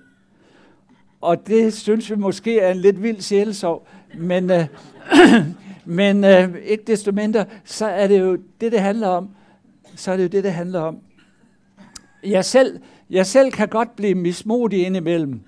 Og 1.21 1.47
det 1.47 1.75
synes 1.75 2.11
vi 2.11 2.17
måske 2.17 2.59
er 2.59 2.71
en 2.71 2.77
lidt 2.77 3.03
vild 3.03 3.21
sjælesov, 3.21 3.89
men, 4.19 4.51
øh, 4.51 4.67
men 6.01 6.25
øh, 6.25 6.55
ikke 6.63 6.85
desto 6.87 7.13
mindre, 7.13 7.45
så 7.65 7.87
er 7.87 8.07
det 8.07 8.21
jo 8.21 8.39
det, 8.61 8.73
det 8.73 8.81
handler 8.81 9.09
om. 9.09 9.31
Så 9.97 10.13
er 10.13 10.17
det 10.17 10.23
jo 10.23 10.29
det, 10.29 10.45
det 10.45 10.53
handler 10.53 10.81
om. 10.81 10.99
Jeg 12.25 12.45
selv, 12.45 12.81
jeg 13.11 13.27
selv 13.27 13.53
kan 13.53 13.69
godt 13.69 13.97
blive 13.97 14.15
mismodig 14.15 14.87
indimellem. 14.87 15.41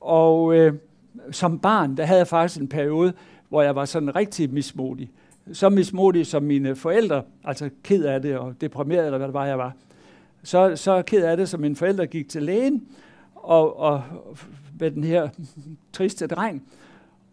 Og 0.00 0.54
øh, 0.54 0.74
som 1.30 1.58
barn, 1.58 1.96
der 1.96 2.04
havde 2.04 2.18
jeg 2.18 2.28
faktisk 2.28 2.60
en 2.60 2.68
periode, 2.68 3.12
hvor 3.54 3.62
jeg 3.62 3.74
var 3.74 3.84
sådan 3.84 4.16
rigtig 4.16 4.52
mismodig. 4.52 5.10
Så 5.52 5.68
mismodig 5.68 6.26
som 6.26 6.42
mine 6.42 6.76
forældre, 6.76 7.22
altså 7.44 7.70
ked 7.82 8.04
af 8.04 8.22
det 8.22 8.38
og 8.38 8.54
deprimeret, 8.60 9.04
eller 9.04 9.18
hvad 9.18 9.26
det 9.26 9.34
var, 9.34 9.46
jeg 9.46 9.58
var. 9.58 9.72
så, 10.42 10.76
så 10.76 11.02
ked 11.02 11.24
af 11.24 11.36
det, 11.36 11.48
som 11.48 11.60
mine 11.60 11.76
forældre 11.76 12.06
gik 12.06 12.28
til 12.28 12.42
lægen, 12.42 12.86
og, 13.34 13.78
og 13.78 14.02
med 14.80 14.90
den 14.90 15.04
her 15.04 15.28
triste 15.92 16.26
dreng, 16.26 16.62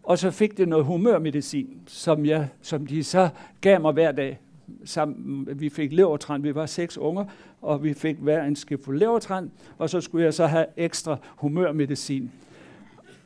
og 0.02 0.18
så 0.18 0.30
fik 0.30 0.58
det 0.58 0.68
noget 0.68 0.84
humørmedicin, 0.84 1.80
som, 1.86 2.26
jeg, 2.26 2.48
som 2.60 2.86
de 2.86 3.04
så 3.04 3.28
gav 3.60 3.80
mig 3.80 3.92
hver 3.92 4.12
dag. 4.12 4.40
Sammen, 4.84 5.48
vi 5.60 5.68
fik 5.68 5.92
levertræn, 5.92 6.42
vi 6.42 6.54
var 6.54 6.66
seks 6.66 6.98
unger, 6.98 7.24
og 7.62 7.84
vi 7.84 7.94
fik 7.94 8.16
hver 8.16 8.44
en 8.44 8.56
skifte 8.56 8.98
levertræn, 8.98 9.50
og 9.78 9.90
så 9.90 10.00
skulle 10.00 10.24
jeg 10.24 10.34
så 10.34 10.46
have 10.46 10.66
ekstra 10.76 11.16
humørmedicin. 11.36 12.30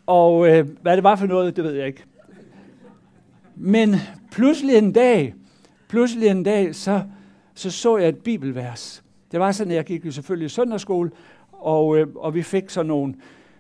Og 0.07 0.49
øh, 0.49 0.69
hvad 0.83 0.97
det 0.97 1.05
var 1.05 1.17
for 1.17 1.27
noget, 1.27 1.57
det 1.57 1.65
ved 1.65 1.73
jeg 1.73 1.87
ikke. 1.87 2.05
Men 3.57 3.95
pludselig 4.31 4.77
en 4.77 4.93
dag, 4.93 5.35
pludselig 5.89 6.29
en 6.29 6.43
dag, 6.43 6.75
så 6.75 7.03
så, 7.57 7.71
så 7.71 7.97
jeg 7.97 8.09
et 8.09 8.19
bibelvers. 8.19 9.03
Det 9.33 9.41
var 9.41 9.53
sådan, 9.53 9.71
at 9.71 9.77
jeg 9.77 9.85
gik 9.85 10.07
jo 10.07 10.11
selvfølgelig 10.11 10.47
i 10.47 10.49
søndagsskole, 10.49 11.11
og, 11.53 11.99
øh, 11.99 12.07
og 12.17 12.35
vi 12.35 12.43
fik 12.43 12.71
sådan 12.71 12.87
nogle, 12.87 13.15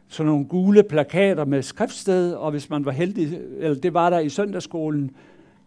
sådan 0.09 0.33
nogle 0.33 0.45
gule 0.45 0.83
plakater 0.83 1.45
med 1.45 1.63
skriftsted, 1.63 2.33
og 2.33 2.51
hvis 2.51 2.71
man 2.71 2.85
var 2.85 2.93
heldig, 2.93 3.41
eller 3.59 3.81
det 3.81 3.95
var 3.95 4.11
der 4.11 4.19
i 4.19 4.29
søndagsskolen, 4.29 5.11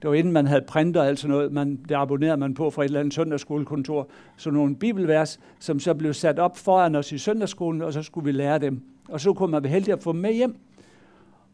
det 0.01 0.09
var 0.09 0.15
inden 0.15 0.33
man 0.33 0.47
havde 0.47 0.61
printer 0.61 1.01
og 1.01 1.07
alt 1.07 1.19
sådan 1.19 1.35
noget, 1.35 1.51
man, 1.51 1.79
det 1.89 1.95
abonnerede 1.95 2.37
man 2.37 2.53
på 2.53 2.69
fra 2.69 2.81
et 2.81 2.85
eller 2.85 2.99
andet 2.99 3.13
søndagsskolekontor, 3.13 4.07
så 4.37 4.51
nogle 4.51 4.75
bibelvers, 4.75 5.39
som 5.59 5.79
så 5.79 5.93
blev 5.93 6.13
sat 6.13 6.39
op 6.39 6.57
foran 6.57 6.95
os 6.95 7.11
i 7.11 7.17
søndagsskolen, 7.17 7.81
og 7.81 7.93
så 7.93 8.03
skulle 8.03 8.25
vi 8.25 8.31
lære 8.31 8.59
dem. 8.59 8.81
Og 9.09 9.21
så 9.21 9.33
kunne 9.33 9.51
man 9.51 9.63
være 9.63 9.71
heldig 9.71 9.93
at 9.93 10.03
få 10.03 10.11
dem 10.11 10.19
med 10.19 10.33
hjem. 10.33 10.55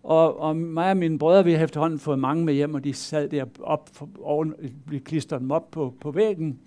Og, 0.05 0.39
og 0.39 0.55
mig 0.55 0.89
og 0.89 0.97
mine 0.97 1.19
brødre, 1.19 1.43
vi 1.43 1.53
har 1.53 1.63
efterhånden 1.63 1.99
fået 1.99 2.19
mange 2.19 2.45
med 2.45 2.53
hjem, 2.53 2.73
og 2.73 2.83
de 2.83 2.93
sad 2.93 3.29
der 3.29 3.45
op, 3.59 3.89
oven, 4.19 4.53
vi 4.85 4.99
klistrede 4.99 5.41
dem 5.41 5.51
op 5.51 5.71
på, 5.71 5.93
på 6.01 6.11
væggen. 6.11 6.59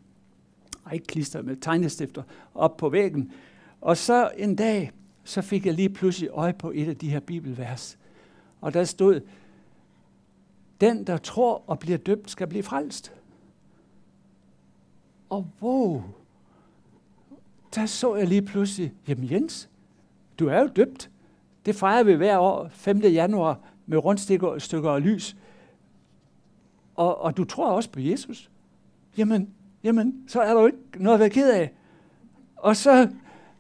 Ej, 0.87 0.93
ikke 0.93 1.07
klister 1.07 1.43
med 1.43 1.57
tegnestifter, 1.57 2.23
op 2.55 2.77
på 2.77 2.89
væggen. 2.89 3.33
Og 3.81 3.97
så 3.97 4.31
en 4.37 4.57
dag, 4.57 4.93
så 5.25 5.43
fik 5.43 5.67
jeg 5.67 5.75
lige 5.75 5.89
pludselig 5.89 6.31
øje 6.33 6.53
på 6.53 6.73
et 6.75 6.89
af 6.89 6.97
de 6.97 7.11
her 7.11 7.21
bibelvers. 7.21 7.99
Og 8.61 8.75
der 8.75 8.85
stod, 8.85 9.21
den 10.81 11.07
der 11.07 11.17
tror 11.17 11.63
og 11.67 11.79
bliver 11.79 11.99
døbt, 11.99 12.31
skal 12.31 12.47
blive 12.47 12.63
frelst. 12.63 13.13
Og 15.29 15.47
wow, 15.63 16.03
der 17.75 17.87
så 17.87 18.17
jeg 18.17 18.29
lige 18.29 18.43
pludselig, 18.43 18.93
jamen 19.09 19.31
Jens, 19.31 19.69
du 20.39 20.47
er 20.47 20.61
jo 20.61 20.69
døbt. 20.77 21.11
Det 21.67 21.75
fejrer 21.75 22.03
vi 22.03 22.13
hver 22.13 22.39
år, 22.39 22.69
5. 22.71 22.99
januar, 22.99 23.61
med 23.87 23.99
rundstykker 23.99 24.59
stykker 24.59 24.91
og 24.91 25.01
lys. 25.01 25.37
Og, 26.95 27.21
og 27.21 27.37
du 27.37 27.45
tror 27.45 27.71
også 27.71 27.91
på 27.91 28.01
Jesus. 28.01 28.51
Jamen, 29.19 29.51
jamen, 29.85 30.25
så 30.29 30.41
er 30.41 30.55
der 30.55 30.61
jo 30.61 30.67
ikke 30.67 30.79
noget 30.97 31.15
at 31.15 31.21
være 31.21 31.31
ked 31.31 31.51
af. 31.51 31.73
Og 32.57 32.77
så, 32.77 33.09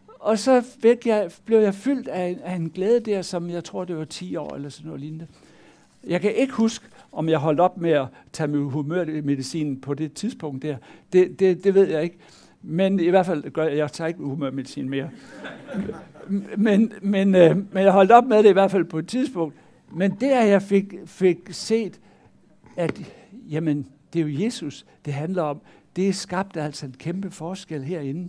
og 0.09 0.38
så 0.38 0.64
fik 0.83 1.07
jeg, 1.07 1.31
blev 1.45 1.59
jeg 1.59 1.75
fyldt 1.75 2.09
af, 2.09 2.38
af 2.43 2.55
en 2.55 2.71
glæde 2.71 3.00
der, 3.00 3.23
som 3.23 3.50
jeg 3.50 3.64
tror, 3.64 3.85
det 3.85 3.97
var 3.97 4.05
10 4.05 4.37
år 4.37 4.55
eller 4.55 4.69
sådan 4.69 4.87
noget 4.87 5.00
lignende. 5.00 5.26
Jeg 6.07 6.21
kan 6.21 6.35
ikke 6.35 6.52
huske, 6.52 6.85
om 7.12 7.28
jeg 7.28 7.38
holdt 7.38 7.61
op 7.61 7.76
med 7.76 7.90
at 7.90 8.07
tage 8.33 8.49
min 8.49 8.71
humørmedicin 8.71 9.81
på 9.81 9.95
det 9.95 10.12
tidspunkt 10.12 10.62
der. 10.62 10.76
Det, 11.12 11.40
det, 11.40 11.64
det 11.64 11.75
ved 11.75 11.88
jeg 11.88 12.02
ikke. 12.02 12.19
Men 12.62 13.00
i 13.00 13.09
hvert 13.09 13.27
fald 13.27 13.50
gør 13.50 13.65
jeg, 13.65 13.77
jeg 13.77 13.93
tager 13.93 14.09
ikke 14.09 14.21
humørmedicin 14.21 14.88
mere. 14.88 15.11
men, 16.57 16.93
men, 17.03 17.35
øh, 17.35 17.57
men 17.57 17.85
jeg 17.85 17.93
holdt 17.93 18.11
op 18.11 18.25
med 18.25 18.43
det 18.43 18.50
i 18.50 18.53
hvert 18.53 18.71
fald 18.71 18.85
på 18.85 18.99
et 18.99 19.09
tidspunkt. 19.09 19.55
Men 19.93 20.17
der 20.21 20.45
jeg 20.45 20.62
fik, 20.62 20.95
fik 21.07 21.38
set, 21.50 22.00
at 22.77 23.00
jamen, 23.50 23.88
det 24.12 24.21
er 24.21 24.25
jo 24.25 24.45
Jesus, 24.45 24.87
det 25.05 25.12
handler 25.12 25.43
om. 25.43 25.61
Det 25.97 26.15
skabte 26.15 26.62
altså 26.62 26.87
en 26.87 26.95
kæmpe 26.99 27.31
forskel 27.31 27.85
herinde. 27.85 28.29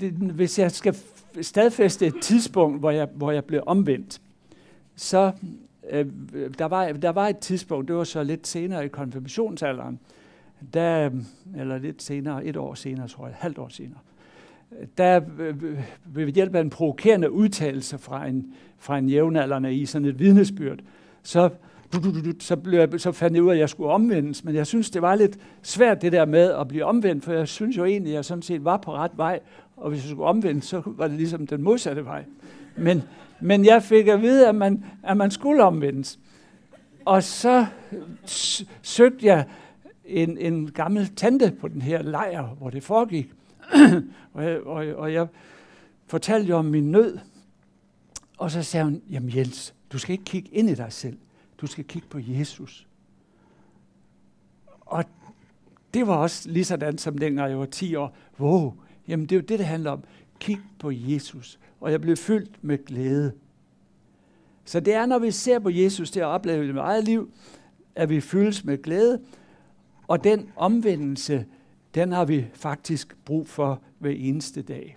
Det, 0.00 0.12
hvis 0.12 0.58
jeg 0.58 0.72
skal 0.72 0.96
stadfæste 1.42 2.06
et 2.06 2.14
tidspunkt, 2.22 2.78
hvor 2.78 2.90
jeg, 2.90 3.08
hvor 3.14 3.30
jeg 3.30 3.44
blev 3.44 3.62
omvendt, 3.66 4.20
så 4.96 5.32
øh, 5.90 6.06
der, 6.58 6.64
var, 6.64 6.92
der 6.92 7.10
var 7.10 7.28
et 7.28 7.38
tidspunkt, 7.38 7.88
det 7.88 7.96
var 7.96 8.04
så 8.04 8.22
lidt 8.22 8.46
senere 8.46 8.84
i 8.84 8.88
konfirmationsalderen, 8.88 10.00
der, 10.74 11.10
eller 11.56 11.78
lidt 11.78 12.02
senere, 12.02 12.44
et 12.44 12.56
år 12.56 12.74
senere, 12.74 13.08
tror 13.08 13.24
jeg, 13.24 13.30
et 13.30 13.36
halvt 13.38 13.58
år 13.58 13.68
senere, 13.68 13.98
der 14.98 15.20
øh, 15.38 15.54
øh, 15.62 15.78
ved 16.04 16.28
hjælp 16.28 16.54
af 16.54 16.60
en 16.60 16.70
provokerende 16.70 17.32
udtalelse 17.32 17.98
fra 17.98 18.26
en, 18.26 18.46
fra 18.78 18.98
en 18.98 19.08
jævnaldrende 19.08 19.74
i 19.74 19.86
sådan 19.86 20.08
et 20.08 20.18
vidnesbyrd, 20.18 20.78
så, 21.22 21.50
så, 22.40 22.56
blev 22.56 22.78
jeg, 22.78 23.00
så 23.00 23.12
fandt 23.12 23.34
jeg 23.34 23.42
ud 23.42 23.48
af, 23.48 23.54
at 23.54 23.58
jeg 23.58 23.68
skulle 23.68 23.90
omvendes. 23.90 24.44
Men 24.44 24.54
jeg 24.54 24.66
synes, 24.66 24.90
det 24.90 25.02
var 25.02 25.14
lidt 25.14 25.38
svært 25.62 26.02
det 26.02 26.12
der 26.12 26.24
med 26.24 26.52
at 26.52 26.68
blive 26.68 26.84
omvendt, 26.84 27.24
for 27.24 27.32
jeg 27.32 27.48
synes 27.48 27.76
jo 27.76 27.84
egentlig, 27.84 28.12
at 28.12 28.16
jeg 28.16 28.24
sådan 28.24 28.42
set 28.42 28.64
var 28.64 28.76
på 28.76 28.94
ret 28.94 29.10
vej, 29.16 29.40
og 29.76 29.90
hvis 29.90 30.02
jeg 30.02 30.10
skulle 30.10 30.26
omvendes, 30.26 30.64
så 30.64 30.82
var 30.86 31.08
det 31.08 31.16
ligesom 31.16 31.46
den 31.46 31.62
modsatte 31.62 32.04
vej. 32.04 32.24
Men, 32.76 33.02
men 33.40 33.64
jeg 33.64 33.82
fik 33.82 34.08
at 34.08 34.22
vide, 34.22 34.48
at 34.48 34.54
man, 34.54 34.84
at 35.02 35.16
man 35.16 35.30
skulle 35.30 35.64
omvendes. 35.64 36.18
Og 37.04 37.22
så 37.22 37.66
søgte 38.82 39.26
jeg 39.26 39.44
en, 40.08 40.38
en 40.38 40.70
gammel 40.70 41.14
tante 41.16 41.56
på 41.60 41.68
den 41.68 41.82
her 41.82 42.02
lejr, 42.02 42.46
hvor 42.46 42.70
det 42.70 42.82
foregik. 42.82 43.32
og, 44.34 44.44
jeg, 44.44 44.60
og, 44.60 44.86
og 44.86 45.12
jeg 45.12 45.26
fortalte 46.06 46.48
jo 46.48 46.56
om 46.56 46.64
min 46.64 46.90
nød. 46.90 47.18
Og 48.38 48.50
så 48.50 48.62
sagde 48.62 48.84
hun, 48.84 49.02
jamen 49.10 49.36
Jens, 49.36 49.74
du 49.92 49.98
skal 49.98 50.12
ikke 50.12 50.24
kigge 50.24 50.48
ind 50.52 50.70
i 50.70 50.74
dig 50.74 50.92
selv. 50.92 51.18
Du 51.60 51.66
skal 51.66 51.84
kigge 51.84 52.08
på 52.08 52.18
Jesus. 52.22 52.86
Og 54.80 55.04
det 55.94 56.06
var 56.06 56.16
også 56.16 56.50
lige 56.50 56.64
sådan, 56.64 56.98
som 56.98 57.18
dengang 57.18 57.50
jeg 57.50 57.58
var 57.58 57.66
10 57.66 57.94
år. 57.94 58.16
Wow, 58.40 58.74
jamen 59.08 59.26
det 59.26 59.36
er 59.36 59.40
jo 59.40 59.46
det, 59.46 59.58
det 59.58 59.66
handler 59.66 59.90
om. 59.90 60.04
Kig 60.40 60.58
på 60.78 60.90
Jesus. 60.90 61.58
Og 61.80 61.90
jeg 61.90 62.00
blev 62.00 62.16
fyldt 62.16 62.64
med 62.64 62.84
glæde. 62.84 63.32
Så 64.64 64.80
det 64.80 64.94
er, 64.94 65.06
når 65.06 65.18
vi 65.18 65.30
ser 65.30 65.58
på 65.58 65.70
Jesus, 65.70 66.10
det 66.10 66.22
har 66.22 66.28
oplevet 66.28 66.64
i 66.64 66.66
mit 66.66 66.76
eget 66.76 67.04
liv, 67.04 67.30
at 67.94 68.08
vi 68.08 68.20
fyldes 68.20 68.64
med 68.64 68.82
glæde, 68.82 69.20
og 70.08 70.24
den 70.24 70.50
omvendelse, 70.56 71.46
den 71.94 72.12
har 72.12 72.24
vi 72.24 72.46
faktisk 72.54 73.16
brug 73.24 73.48
for 73.48 73.82
hver 73.98 74.10
eneste 74.10 74.62
dag. 74.62 74.96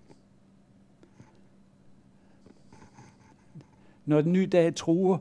Når 4.06 4.22
den 4.22 4.34
nye 4.34 4.48
dag 4.48 4.76
truer, 4.76 5.18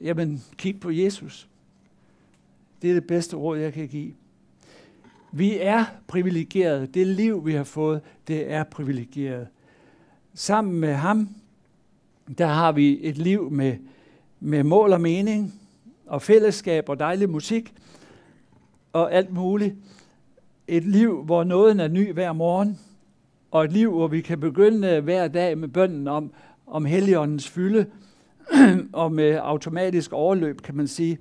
jamen 0.00 0.42
kig 0.56 0.80
på 0.80 0.90
Jesus. 0.90 1.48
Det 2.82 2.90
er 2.90 2.94
det 2.94 3.06
bedste 3.06 3.36
råd, 3.36 3.58
jeg 3.58 3.72
kan 3.72 3.88
give. 3.88 4.14
Vi 5.32 5.58
er 5.58 5.84
privilegerede. 6.06 6.86
Det 6.86 7.06
liv, 7.06 7.46
vi 7.46 7.52
har 7.52 7.64
fået, 7.64 8.00
det 8.28 8.52
er 8.52 8.64
privilegeret. 8.64 9.48
Sammen 10.34 10.80
med 10.80 10.94
ham, 10.94 11.28
der 12.38 12.46
har 12.46 12.72
vi 12.72 12.98
et 13.02 13.18
liv 13.18 13.50
med, 13.50 13.76
med 14.40 14.62
mål 14.62 14.92
og 14.92 15.00
mening, 15.00 15.54
og 16.06 16.22
fællesskab 16.22 16.88
og 16.88 16.98
dejlig 16.98 17.30
musik, 17.30 17.74
og 18.92 19.12
alt 19.12 19.32
muligt. 19.32 19.74
Et 20.68 20.84
liv, 20.84 21.22
hvor 21.24 21.44
nåden 21.44 21.80
er 21.80 21.88
ny 21.88 22.12
hver 22.12 22.32
morgen, 22.32 22.78
og 23.50 23.64
et 23.64 23.72
liv, 23.72 23.90
hvor 23.90 24.08
vi 24.08 24.20
kan 24.20 24.40
begynde 24.40 25.00
hver 25.00 25.28
dag 25.28 25.58
med 25.58 25.68
bønden 25.68 26.08
om, 26.08 26.32
om 26.66 26.84
Helligåndens 26.84 27.48
fylde, 27.48 27.86
og 28.92 29.12
med 29.12 29.38
automatisk 29.42 30.12
overløb, 30.12 30.62
kan 30.62 30.76
man 30.76 30.88
sige, 30.88 31.18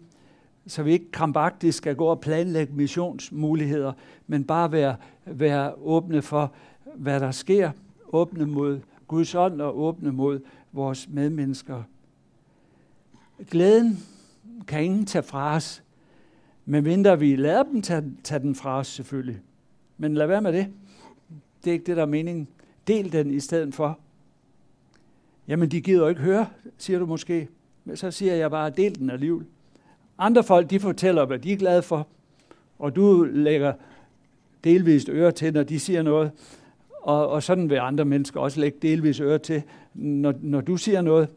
så 0.68 0.84
vi 0.84 0.92
ikke 0.92 1.12
krampagtigt 1.12 1.76
skal 1.76 1.96
gå 1.96 2.06
og 2.06 2.20
planlægge 2.20 2.74
missionsmuligheder, 2.74 3.94
men 4.28 4.44
bare 4.44 4.72
være, 4.72 4.96
være 5.26 5.74
åbne 5.76 6.22
for, 6.22 6.54
hvad 6.96 7.20
der 7.20 7.32
sker, 7.32 7.72
åbne 8.14 8.46
mod 8.46 8.80
Guds 9.08 9.36
ånd 9.36 9.62
og 9.62 9.80
åbne 9.80 10.12
mod 10.12 10.40
vores 10.72 11.08
medmennesker. 11.12 11.84
Glæden 13.52 14.00
kan 14.68 14.84
ingen 14.84 15.06
tage 15.06 15.24
fra 15.24 15.56
os, 15.56 15.84
men 16.70 16.84
mindre 16.84 17.20
vi 17.20 17.36
lader 17.36 17.64
dem 17.64 17.82
tage, 17.82 18.04
tage 18.24 18.40
den 18.40 18.56
fra 18.56 18.80
os 18.80 18.88
selvfølgelig. 18.88 19.42
Men 19.98 20.14
lad 20.14 20.28
være 20.28 20.42
med 20.42 20.54
det. 20.54 20.68
Det 21.64 21.70
er 21.70 21.74
ikke 21.74 21.86
det, 21.86 21.98
der 21.98 22.02
er 22.02 22.08
meningen. 22.08 22.48
Del 22.88 23.12
den 23.12 23.32
i 23.32 23.40
stedet 23.40 23.76
for. 23.76 24.00
Jamen, 25.48 25.70
de 25.72 25.82
gider 25.82 26.00
jo 26.00 26.08
ikke 26.08 26.22
høre, 26.22 26.48
siger 26.78 27.00
du 27.00 27.06
måske. 27.06 27.48
Men 27.86 27.98
så 27.98 28.12
siger 28.12 28.36
jeg 28.36 28.52
bare, 28.52 28.70
del 28.70 29.00
den 29.00 29.10
alligevel. 29.10 29.46
Andre 30.18 30.44
folk, 30.44 30.70
de 30.70 30.80
fortæller, 30.80 31.26
hvad 31.26 31.40
de 31.40 31.54
er 31.54 31.58
glade 31.58 31.82
for, 31.82 32.08
og 32.80 32.96
du 32.96 33.24
lægger 33.24 33.74
delvist 34.64 35.10
øre 35.10 35.32
til, 35.32 35.54
når 35.54 35.64
de 35.64 35.80
siger 35.80 36.02
noget. 36.02 36.32
Og, 37.02 37.30
og 37.30 37.44
sådan 37.44 37.70
vil 37.70 37.78
andre 37.78 38.06
mennesker 38.06 38.40
også 38.40 38.60
lægge 38.60 38.78
delvis 38.82 39.20
øre 39.20 39.38
til, 39.38 39.64
når, 39.94 40.34
når 40.42 40.62
du 40.62 40.78
siger 40.78 41.02
noget. 41.02 41.30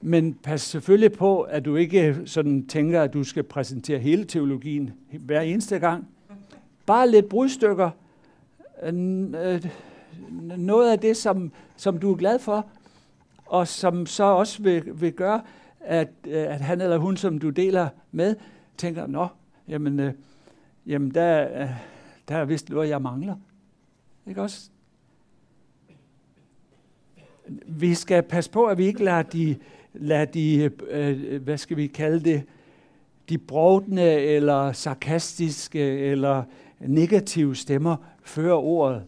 Men 0.00 0.34
pas 0.34 0.60
selvfølgelig 0.60 1.12
på, 1.12 1.40
at 1.40 1.64
du 1.64 1.76
ikke 1.76 2.16
sådan 2.24 2.66
tænker, 2.66 3.02
at 3.02 3.12
du 3.12 3.24
skal 3.24 3.42
præsentere 3.42 3.98
hele 3.98 4.24
teologien 4.24 4.92
hver 5.12 5.40
eneste 5.40 5.78
gang. 5.78 6.08
Bare 6.86 7.10
lidt 7.10 7.28
brudstykker. 7.28 7.90
Øh, 8.82 8.94
noget 10.58 10.92
af 10.92 10.98
det, 10.98 11.16
som, 11.16 11.52
som 11.76 11.98
du 11.98 12.12
er 12.12 12.16
glad 12.16 12.38
for, 12.38 12.66
og 13.46 13.68
som 13.68 14.06
så 14.06 14.24
også 14.24 14.62
vil, 14.62 15.00
vil 15.00 15.12
gøre, 15.12 15.42
at, 15.80 16.08
øh, 16.26 16.54
at 16.54 16.60
han 16.60 16.80
eller 16.80 16.98
hun, 16.98 17.16
som 17.16 17.38
du 17.38 17.50
deler 17.50 17.88
med, 18.12 18.36
tænker, 18.76 19.06
nå, 19.06 19.26
jamen, 19.68 20.00
øh, 20.00 20.12
jamen 20.86 21.14
der, 21.14 21.62
øh, 21.62 21.70
der 22.28 22.36
er 22.36 22.44
vist 22.44 22.70
noget, 22.70 22.88
jeg 22.88 23.02
mangler. 23.02 23.36
Ikke 24.26 24.42
også? 24.42 24.70
Vi 27.66 27.94
skal 27.94 28.22
passe 28.22 28.50
på, 28.50 28.66
at 28.66 28.78
vi 28.78 28.86
ikke 28.86 29.04
lader 29.04 29.22
de, 29.22 29.56
lad 29.98 30.26
de 30.26 30.56
øh, 30.56 30.70
øh, 30.88 31.42
hvad 31.42 31.58
skal 31.58 31.76
vi 31.76 31.86
kalde 31.86 32.20
det, 32.24 32.42
de 33.28 33.38
brovdende 33.38 34.12
eller 34.12 34.72
sarkastiske 34.72 35.80
eller 35.98 36.44
negative 36.80 37.56
stemmer 37.56 37.96
føre 38.22 38.54
ordet. 38.54 39.04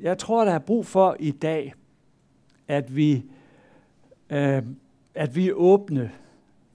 Jeg 0.00 0.18
tror, 0.18 0.44
der 0.44 0.52
er 0.52 0.58
brug 0.58 0.86
for 0.86 1.16
i 1.20 1.30
dag, 1.30 1.74
at 2.68 2.96
vi, 2.96 3.24
øh, 4.30 4.62
at 5.14 5.36
vi 5.36 5.48
er 5.48 5.52
åbne 5.52 6.12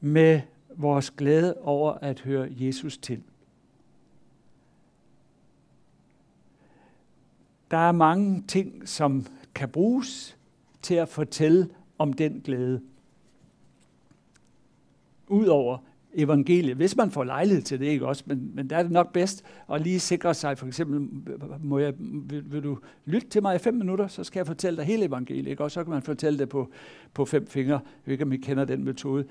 med 0.02 0.42
vores 0.76 1.12
glæde 1.12 1.58
over 1.62 1.92
at 1.92 2.20
høre 2.20 2.48
Jesus 2.52 2.98
til. 2.98 3.24
Der 7.72 7.78
er 7.78 7.92
mange 7.92 8.44
ting, 8.48 8.90
som 8.90 9.26
kan 9.56 9.70
bruges 9.70 10.38
til 10.82 10.96
at 10.96 11.10
fortælle 11.10 11.70
om 11.98 12.14
den 12.14 12.42
glæde. 12.44 12.82
Udover 15.28 15.78
evangeliet, 16.14 16.76
hvis 16.76 16.96
man 16.96 17.12
får 17.12 17.24
lejlighed 17.24 17.62
til 17.62 17.80
det, 17.80 17.86
ikke 17.86 18.08
også, 18.08 18.24
men, 18.26 18.52
men 18.56 18.70
der 18.70 18.78
er 18.78 18.84
det 18.84 18.92
nok 18.92 19.14
bedst 19.14 19.44
at 19.74 19.82
lige 19.82 20.00
sikre 20.00 20.34
sig, 20.34 20.58
for 20.58 20.68
eksempel, 20.68 21.08
må 21.64 21.80
jeg, 21.80 21.94
vil, 22.00 22.52
vil 22.52 22.64
du 22.64 22.78
lytte 23.06 23.28
til 23.28 23.42
mig 23.42 23.56
i 23.56 23.60
fem 23.60 23.74
minutter, 23.74 24.08
så 24.08 24.24
skal 24.24 24.40
jeg 24.40 24.48
fortælle 24.48 24.78
dig 24.78 24.86
hele 24.86 25.06
evangeliet, 25.06 25.48
ikke 25.48 25.64
også, 25.64 25.74
så 25.74 25.84
kan 25.84 25.94
man 25.94 26.02
fortælle 26.02 26.40
det 26.40 26.50
på, 26.50 26.70
på 27.14 27.26
fem 27.26 27.48
fingre, 27.48 27.74
jeg 27.74 27.82
ved 28.06 28.12
ikke, 28.12 28.24
om 28.24 28.32
I 28.32 28.38
kender 28.38 28.66
den 28.66 28.84
metode. 28.84 29.26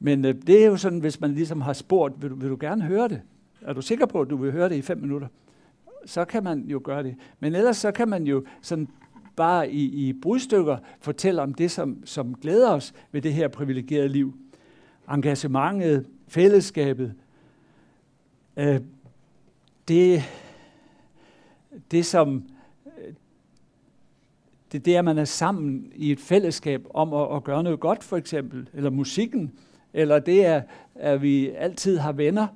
Men 0.00 0.24
øh, 0.24 0.34
det 0.46 0.62
er 0.62 0.66
jo 0.66 0.76
sådan, 0.76 0.98
hvis 0.98 1.20
man 1.20 1.34
ligesom 1.34 1.60
har 1.60 1.72
spurgt, 1.72 2.22
vil 2.22 2.30
du, 2.30 2.34
vil 2.34 2.50
du 2.50 2.56
gerne 2.60 2.82
høre 2.82 3.08
det? 3.08 3.20
Er 3.62 3.72
du 3.72 3.82
sikker 3.82 4.06
på, 4.06 4.20
at 4.20 4.30
du 4.30 4.36
vil 4.36 4.52
høre 4.52 4.68
det 4.68 4.76
i 4.76 4.82
fem 4.82 4.98
minutter? 4.98 5.28
Så 6.06 6.24
kan 6.24 6.44
man 6.44 6.60
jo 6.60 6.80
gøre 6.84 7.02
det. 7.02 7.14
Men 7.40 7.54
ellers 7.54 7.76
så 7.76 7.92
kan 7.92 8.08
man 8.08 8.26
jo 8.26 8.44
sådan 8.62 8.88
bare 9.36 9.70
i, 9.70 10.08
i 10.08 10.12
brudstykker 10.12 10.76
fortælle 11.00 11.42
om 11.42 11.54
det, 11.54 11.70
som, 11.70 12.06
som 12.06 12.34
glæder 12.34 12.70
os 12.70 12.94
ved 13.12 13.22
det 13.22 13.34
her 13.34 13.48
privilegerede 13.48 14.08
liv. 14.08 14.34
Engagementet, 15.10 16.06
fællesskabet, 16.28 17.14
øh, 18.56 18.80
det, 19.88 20.22
det 21.90 22.06
som 22.06 22.44
øh, 22.98 23.14
det 24.72 24.88
er 24.88 24.98
at 24.98 25.04
man 25.04 25.18
er 25.18 25.24
sammen 25.24 25.92
i 25.94 26.12
et 26.12 26.20
fællesskab 26.20 26.86
om 26.94 27.14
at, 27.14 27.36
at 27.36 27.44
gøre 27.44 27.62
noget 27.62 27.80
godt, 27.80 28.04
for 28.04 28.16
eksempel, 28.16 28.68
eller 28.74 28.90
musikken, 28.90 29.52
eller 29.92 30.18
det 30.18 30.46
er, 30.46 30.62
at 30.94 31.22
vi 31.22 31.50
altid 31.50 31.98
har 31.98 32.12
venner, 32.12 32.46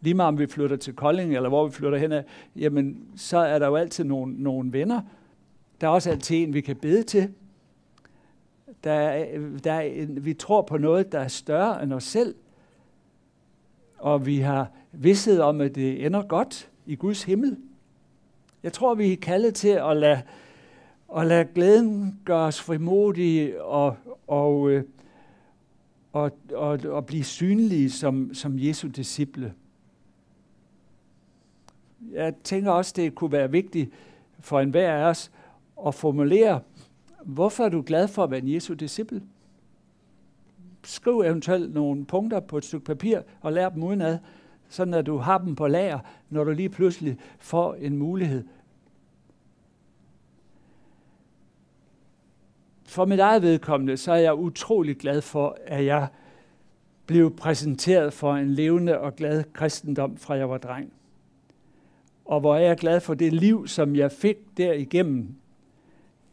lige 0.00 0.14
meget 0.14 0.28
om 0.28 0.38
vi 0.38 0.46
flytter 0.46 0.76
til 0.76 0.94
Kolding, 0.94 1.36
eller 1.36 1.48
hvor 1.48 1.66
vi 1.66 1.72
flytter 1.72 1.98
hen, 1.98 2.12
jamen, 2.56 2.98
så 3.16 3.38
er 3.38 3.58
der 3.58 3.66
jo 3.66 3.76
altid 3.76 4.04
nogle, 4.04 4.42
nogle 4.42 4.72
venner. 4.72 5.00
Der 5.80 5.86
er 5.86 5.90
også 5.90 6.10
altid 6.10 6.36
en, 6.36 6.54
vi 6.54 6.60
kan 6.60 6.76
bede 6.76 7.02
til. 7.02 7.34
Der 8.84 8.92
er, 8.92 9.38
der 9.64 9.72
er 9.72 9.80
en, 9.80 10.24
vi 10.24 10.34
tror 10.34 10.62
på 10.62 10.78
noget, 10.78 11.12
der 11.12 11.20
er 11.20 11.28
større 11.28 11.82
end 11.82 11.92
os 11.92 12.04
selv. 12.04 12.34
Og 13.98 14.26
vi 14.26 14.38
har 14.38 14.70
vidsthed 14.92 15.40
om, 15.40 15.60
at 15.60 15.74
det 15.74 16.06
ender 16.06 16.22
godt 16.22 16.70
i 16.86 16.94
Guds 16.94 17.22
himmel. 17.22 17.56
Jeg 18.62 18.72
tror, 18.72 18.94
vi 18.94 19.12
er 19.12 19.16
kaldet 19.16 19.54
til 19.54 19.68
at 19.68 19.96
lade, 19.96 20.22
at 21.16 21.26
lade 21.26 21.44
glæden 21.54 22.20
gøre 22.24 22.46
os 22.46 22.60
frimodige 22.60 23.62
og, 23.62 23.96
og, 24.26 24.70
øh, 24.70 24.84
og, 26.12 26.32
og, 26.54 26.80
og 26.84 27.06
blive 27.06 27.24
synlige 27.24 27.90
som, 27.90 28.34
som 28.34 28.58
Jesu 28.58 28.88
disciple. 28.88 29.54
Jeg 32.12 32.34
tænker 32.44 32.70
også, 32.70 32.92
det 32.96 33.14
kunne 33.14 33.32
være 33.32 33.50
vigtigt 33.50 33.90
for 34.40 34.60
enhver 34.60 34.92
af 34.92 35.04
os 35.04 35.30
og 35.86 35.94
formulere, 35.94 36.60
hvorfor 37.24 37.64
er 37.64 37.68
du 37.68 37.82
glad 37.86 38.08
for 38.08 38.24
at 38.24 38.30
være 38.30 38.40
en 38.40 38.54
Jesu 38.54 38.74
disciple? 38.74 39.22
Skriv 40.84 41.20
eventuelt 41.20 41.74
nogle 41.74 42.04
punkter 42.04 42.40
på 42.40 42.58
et 42.58 42.64
stykke 42.64 42.84
papir 42.84 43.20
og 43.40 43.52
lær 43.52 43.68
dem 43.68 43.82
udenad, 43.82 44.18
sådan 44.68 44.94
at 44.94 45.06
du 45.06 45.16
har 45.16 45.38
dem 45.38 45.54
på 45.54 45.66
lager, 45.66 45.98
når 46.30 46.44
du 46.44 46.50
lige 46.50 46.68
pludselig 46.68 47.18
får 47.38 47.74
en 47.74 47.96
mulighed. 47.96 48.44
For 52.84 53.04
mit 53.04 53.20
eget 53.20 53.42
vedkommende, 53.42 53.96
så 53.96 54.12
er 54.12 54.16
jeg 54.16 54.34
utrolig 54.34 54.96
glad 54.96 55.20
for, 55.20 55.58
at 55.66 55.84
jeg 55.84 56.08
blev 57.06 57.36
præsenteret 57.36 58.12
for 58.12 58.34
en 58.34 58.50
levende 58.50 58.98
og 58.98 59.16
glad 59.16 59.44
kristendom, 59.52 60.16
fra 60.16 60.34
jeg 60.34 60.50
var 60.50 60.58
dreng. 60.58 60.92
Og 62.24 62.40
hvor 62.40 62.56
er 62.56 62.60
jeg 62.60 62.76
glad 62.76 63.00
for 63.00 63.14
det 63.14 63.32
liv, 63.32 63.68
som 63.68 63.96
jeg 63.96 64.12
fik 64.12 64.36
derigennem. 64.56 65.39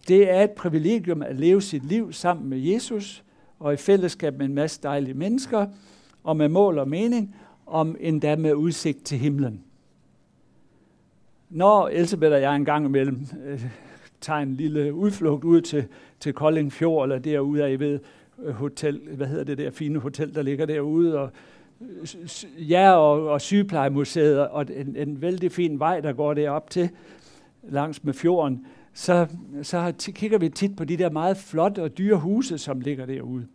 Det 0.07 0.31
er 0.31 0.43
et 0.43 0.51
privilegium 0.51 1.21
at 1.21 1.35
leve 1.35 1.61
sit 1.61 1.85
liv 1.85 2.13
sammen 2.13 2.49
med 2.49 2.57
Jesus 2.57 3.23
og 3.59 3.73
i 3.73 3.77
fællesskab 3.77 4.37
med 4.37 4.45
en 4.45 4.53
masse 4.53 4.79
dejlige 4.83 5.13
mennesker, 5.13 5.65
og 6.23 6.37
med 6.37 6.49
mål 6.49 6.77
og 6.77 6.89
mening, 6.89 7.35
om 7.65 7.95
endda 7.99 8.35
med 8.35 8.53
udsigt 8.53 9.05
til 9.05 9.17
himlen. 9.17 9.63
Når 11.49 11.87
Elisabeth 11.87 12.33
og 12.33 12.41
jeg 12.41 12.55
en 12.55 12.65
gang 12.65 12.85
imellem 12.85 13.27
øh, 13.45 13.65
tager 14.21 14.39
en 14.39 14.55
lille 14.55 14.93
udflugt 14.93 15.43
ud 15.43 15.61
til, 15.61 15.85
til 16.19 16.33
Kolding 16.33 16.73
Fjord, 16.73 17.05
eller 17.05 17.19
derude 17.19 17.63
af, 17.63 17.71
I 17.71 17.75
ved, 17.75 17.99
øh, 18.43 18.53
hotel, 18.53 19.01
hvad 19.15 19.27
hedder 19.27 19.43
det 19.43 19.57
der 19.57 19.71
fine 19.71 19.99
hotel, 19.99 20.35
der 20.35 20.41
ligger 20.41 20.65
derude, 20.65 21.19
og 21.19 21.29
øh, 21.81 22.69
ja, 22.71 22.91
og, 22.91 23.27
og 23.27 23.41
sygeplejemuseet, 23.41 24.47
og 24.47 24.65
en, 24.75 24.95
en 24.95 25.21
vældig 25.21 25.51
fin 25.51 25.79
vej, 25.79 25.99
der 25.99 26.13
går 26.13 26.33
derop 26.33 26.69
til, 26.69 26.89
langs 27.63 28.03
med 28.03 28.13
fjorden, 28.13 28.65
så, 28.97 29.27
så 29.61 29.93
kigger 30.15 30.37
vi 30.37 30.49
tit 30.49 30.75
på 30.75 30.85
de 30.85 30.97
der 30.97 31.09
meget 31.09 31.37
flotte 31.37 31.83
og 31.83 31.97
dyre 31.97 32.17
huse, 32.17 32.57
som 32.57 32.81
ligger 32.81 33.05
derude. 33.05 33.47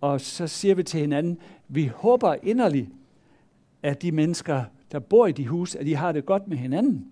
Og 0.00 0.20
så 0.20 0.46
siger 0.46 0.74
vi 0.74 0.82
til 0.82 1.00
hinanden, 1.00 1.38
vi 1.68 1.86
håber 1.86 2.34
inderligt, 2.42 2.88
at 3.82 4.02
de 4.02 4.12
mennesker, 4.12 4.64
der 4.92 4.98
bor 4.98 5.26
i 5.26 5.32
de 5.32 5.46
hus, 5.46 5.74
at 5.74 5.86
de 5.86 5.94
har 5.94 6.12
det 6.12 6.26
godt 6.26 6.48
med 6.48 6.56
hinanden. 6.56 7.06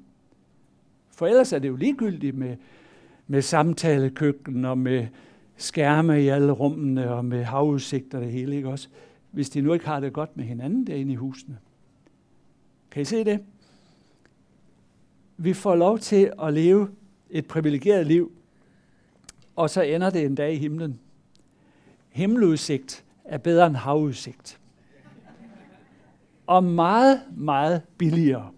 For 1.11 1.27
ellers 1.27 1.53
er 1.53 1.59
det 1.59 1.68
jo 1.68 1.77
ligegyldigt 1.77 2.37
med, 2.37 2.57
med 3.27 3.42
samtalekøkken 3.42 4.64
og 4.64 4.79
med 4.79 5.07
skærme 5.57 6.22
i 6.22 6.29
alle 6.29 6.53
rummene 6.53 7.14
og 7.14 7.24
med 7.24 7.44
havudsigt 7.44 8.14
og 8.14 8.22
det 8.22 8.33
hele, 8.33 8.57
ikke 8.57 8.68
også? 8.68 8.88
Hvis 9.31 9.50
de 9.50 9.61
nu 9.61 9.72
ikke 9.72 9.87
har 9.87 10.00
det 10.00 10.12
godt 10.12 10.37
med 10.37 10.44
hinanden 10.44 10.87
derinde 10.87 11.12
i 11.12 11.16
husene. 11.16 11.59
Kan 12.90 13.03
I 13.03 13.05
se 13.05 13.24
det? 13.24 13.40
Vi 15.37 15.53
får 15.53 15.74
lov 15.74 15.98
til 15.98 16.33
at 16.42 16.55
leve 16.55 16.88
et 17.35 17.47
privilegeret 17.47 18.07
liv, 18.07 18.33
og 19.57 19.70
så 19.70 19.83
ender 19.83 20.11
det 20.11 20.25
en 20.25 20.35
dag 20.35 20.55
i 20.55 20.57
himlen. 20.57 21.01
Himmeludsigt 22.09 23.05
er 23.25 23.38
bedre 23.38 23.66
end 23.66 23.77
havudsigt. 23.77 24.61
Og 26.47 26.64
meget, 26.64 27.23
meget 27.37 27.83
billigere. 27.99 28.51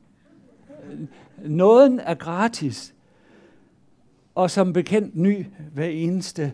Nåden 1.45 2.01
er 2.01 2.15
gratis, 2.15 2.95
og 4.35 4.51
som 4.51 4.73
bekendt 4.73 5.17
ny 5.17 5.47
hver 5.73 5.87
eneste 5.87 6.53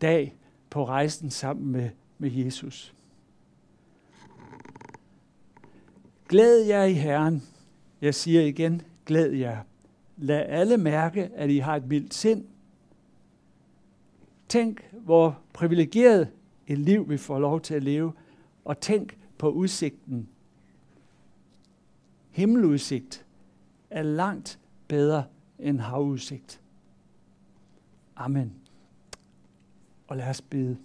dag 0.00 0.34
på 0.70 0.84
rejsen 0.86 1.30
sammen 1.30 1.72
med, 1.72 1.90
med 2.18 2.30
Jesus. 2.30 2.94
Glæd 6.28 6.64
jer 6.66 6.84
i 6.84 6.92
Herren. 6.92 7.42
Jeg 8.00 8.14
siger 8.14 8.42
igen, 8.42 8.82
glæd 9.06 9.30
jer. 9.30 9.58
Lad 10.16 10.46
alle 10.48 10.78
mærke, 10.78 11.30
at 11.34 11.50
I 11.50 11.58
har 11.58 11.76
et 11.76 11.86
mildt 11.86 12.14
sind. 12.14 12.44
Tænk, 14.48 14.90
hvor 14.92 15.38
privilegeret 15.52 16.28
et 16.66 16.78
liv 16.78 17.10
vi 17.10 17.16
får 17.16 17.38
lov 17.38 17.60
til 17.60 17.74
at 17.74 17.82
leve, 17.82 18.12
og 18.64 18.80
tænk 18.80 19.18
på 19.38 19.50
udsigten. 19.50 20.28
Himmeludsigt 22.30 23.26
er 23.90 24.02
langt 24.02 24.58
bedre 24.88 25.24
end 25.58 25.80
havudsigt. 25.80 26.60
Amen. 28.16 28.52
Og 30.06 30.16
lad 30.16 30.28
os 30.28 30.40
bede. 30.40 30.76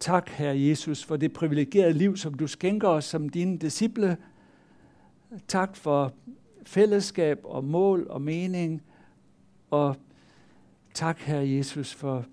Tak, 0.00 0.28
Herre 0.28 0.60
Jesus, 0.60 1.04
for 1.04 1.16
det 1.16 1.32
privilegerede 1.32 1.92
liv, 1.92 2.16
som 2.16 2.34
du 2.34 2.46
skænker 2.46 2.88
os 2.88 3.04
som 3.04 3.28
dine 3.28 3.58
disciple. 3.58 4.16
Tak 5.48 5.76
for 5.76 6.12
fællesskab 6.62 7.40
og 7.44 7.64
mål 7.64 8.06
og 8.10 8.22
mening. 8.22 8.82
Og 9.70 9.96
tak, 10.94 11.18
Herre 11.18 11.48
Jesus, 11.48 11.94
for, 11.94 12.24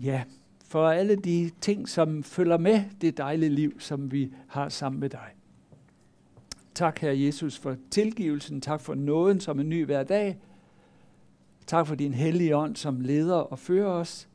ja, 0.00 0.24
for 0.64 0.88
alle 0.88 1.16
de 1.16 1.50
ting, 1.60 1.88
som 1.88 2.22
følger 2.22 2.58
med 2.58 2.84
det 3.00 3.16
dejlige 3.16 3.50
liv, 3.50 3.80
som 3.80 4.12
vi 4.12 4.32
har 4.48 4.68
sammen 4.68 5.00
med 5.00 5.10
dig. 5.10 5.28
Tak, 6.74 6.98
Herre 6.98 7.20
Jesus, 7.20 7.58
for 7.58 7.76
tilgivelsen. 7.90 8.60
Tak 8.60 8.80
for 8.80 8.94
nåden, 8.94 9.40
som 9.40 9.60
en 9.60 9.68
ny 9.68 9.84
hver 9.84 10.02
dag. 10.02 10.38
Tak 11.66 11.86
for 11.86 11.94
din 11.94 12.14
hellige 12.14 12.56
ånd, 12.56 12.76
som 12.76 13.00
leder 13.00 13.36
og 13.36 13.58
fører 13.58 13.90
os. 13.90 14.28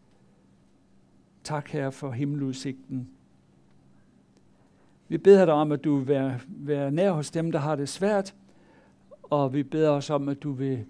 Tak, 1.44 1.70
Herre, 1.70 1.92
for 1.92 2.12
himmeludsigten. 2.12 3.10
Vi 5.14 5.18
beder 5.18 5.46
dig 5.46 5.54
om, 5.54 5.72
at 5.72 5.84
du 5.84 5.98
vil 5.98 6.08
være, 6.08 6.40
være 6.48 6.92
nær 6.92 7.12
hos 7.12 7.32
dem, 7.32 7.52
der 7.52 7.60
har 7.60 7.76
det 7.76 7.90
svært, 7.90 8.36
og 9.24 9.54
vi 9.54 9.64
beder 9.64 9.90
os 9.90 10.10
om, 10.10 10.30
at 10.30 10.44
du 10.44 10.52
vil 10.52 10.86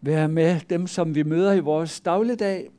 være 0.00 0.28
med 0.28 0.60
dem, 0.70 0.86
som 0.86 1.14
vi 1.14 1.22
møder 1.22 1.52
i 1.52 1.60
vores 1.60 2.00
dagligdag, 2.00 2.70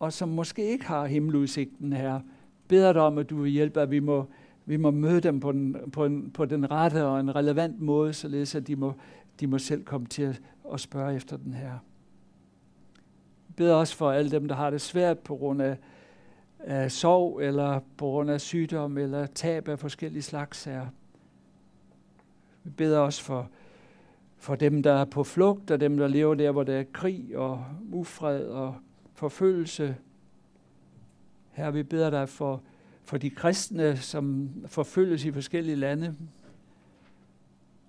og 0.00 0.12
som 0.12 0.28
måske 0.28 0.64
ikke 0.64 0.84
har 0.84 1.06
himmeludsigten 1.06 1.92
her. 1.92 2.20
Beder 2.68 2.92
dig 2.92 3.02
om, 3.02 3.18
at 3.18 3.30
du 3.30 3.42
vil 3.42 3.52
hjælpe, 3.52 3.80
at 3.80 3.90
vi 3.90 4.00
må, 4.00 4.24
vi 4.66 4.76
må 4.76 4.90
møde 4.90 5.20
dem 5.20 5.40
på 5.40 5.52
den, 5.52 5.76
på, 5.92 6.04
en, 6.04 6.30
på 6.30 6.44
den 6.44 6.70
rette 6.70 7.04
og 7.04 7.20
en 7.20 7.36
relevant 7.36 7.80
måde, 7.80 8.12
således 8.12 8.54
at 8.54 8.66
de 8.66 8.76
må, 8.76 8.92
de 9.40 9.46
må 9.46 9.58
selv 9.58 9.84
komme 9.84 10.06
til 10.06 10.22
at, 10.22 10.40
at 10.72 10.80
spørge 10.80 11.14
efter 11.14 11.36
den 11.36 11.54
her. 11.54 11.72
Vi 13.48 13.54
beder 13.56 13.74
også 13.74 13.96
for 13.96 14.10
alle 14.10 14.30
dem, 14.30 14.48
der 14.48 14.54
har 14.54 14.70
det 14.70 14.80
svært 14.80 15.18
på 15.18 15.36
grund 15.36 15.62
af, 15.62 15.78
af 16.64 16.92
sorg, 16.92 17.40
eller 17.42 17.80
på 17.96 18.04
grund 18.04 18.30
af 18.30 18.40
sygdom, 18.40 18.98
eller 18.98 19.26
tab 19.26 19.68
af 19.68 19.78
forskellige 19.78 20.22
slags 20.22 20.64
her. 20.64 20.86
Vi 22.64 22.70
beder 22.70 22.98
også 22.98 23.22
for, 23.22 23.48
for 24.38 24.54
dem, 24.54 24.82
der 24.82 24.92
er 24.92 25.04
på 25.04 25.24
flugt, 25.24 25.70
og 25.70 25.80
dem, 25.80 25.96
der 25.96 26.08
lever 26.08 26.34
der, 26.34 26.50
hvor 26.50 26.62
der 26.62 26.76
er 26.76 26.84
krig 26.92 27.36
og 27.36 27.64
ufred 27.92 28.44
og 28.46 28.74
forfølgelse. 29.14 29.96
Her 31.50 31.70
vi 31.70 31.82
beder 31.82 32.10
dig 32.10 32.28
for, 32.28 32.62
for 33.04 33.18
de 33.18 33.30
kristne, 33.30 33.96
som 33.96 34.50
forfølges 34.66 35.24
i 35.24 35.32
forskellige 35.32 35.76
lande. 35.76 36.16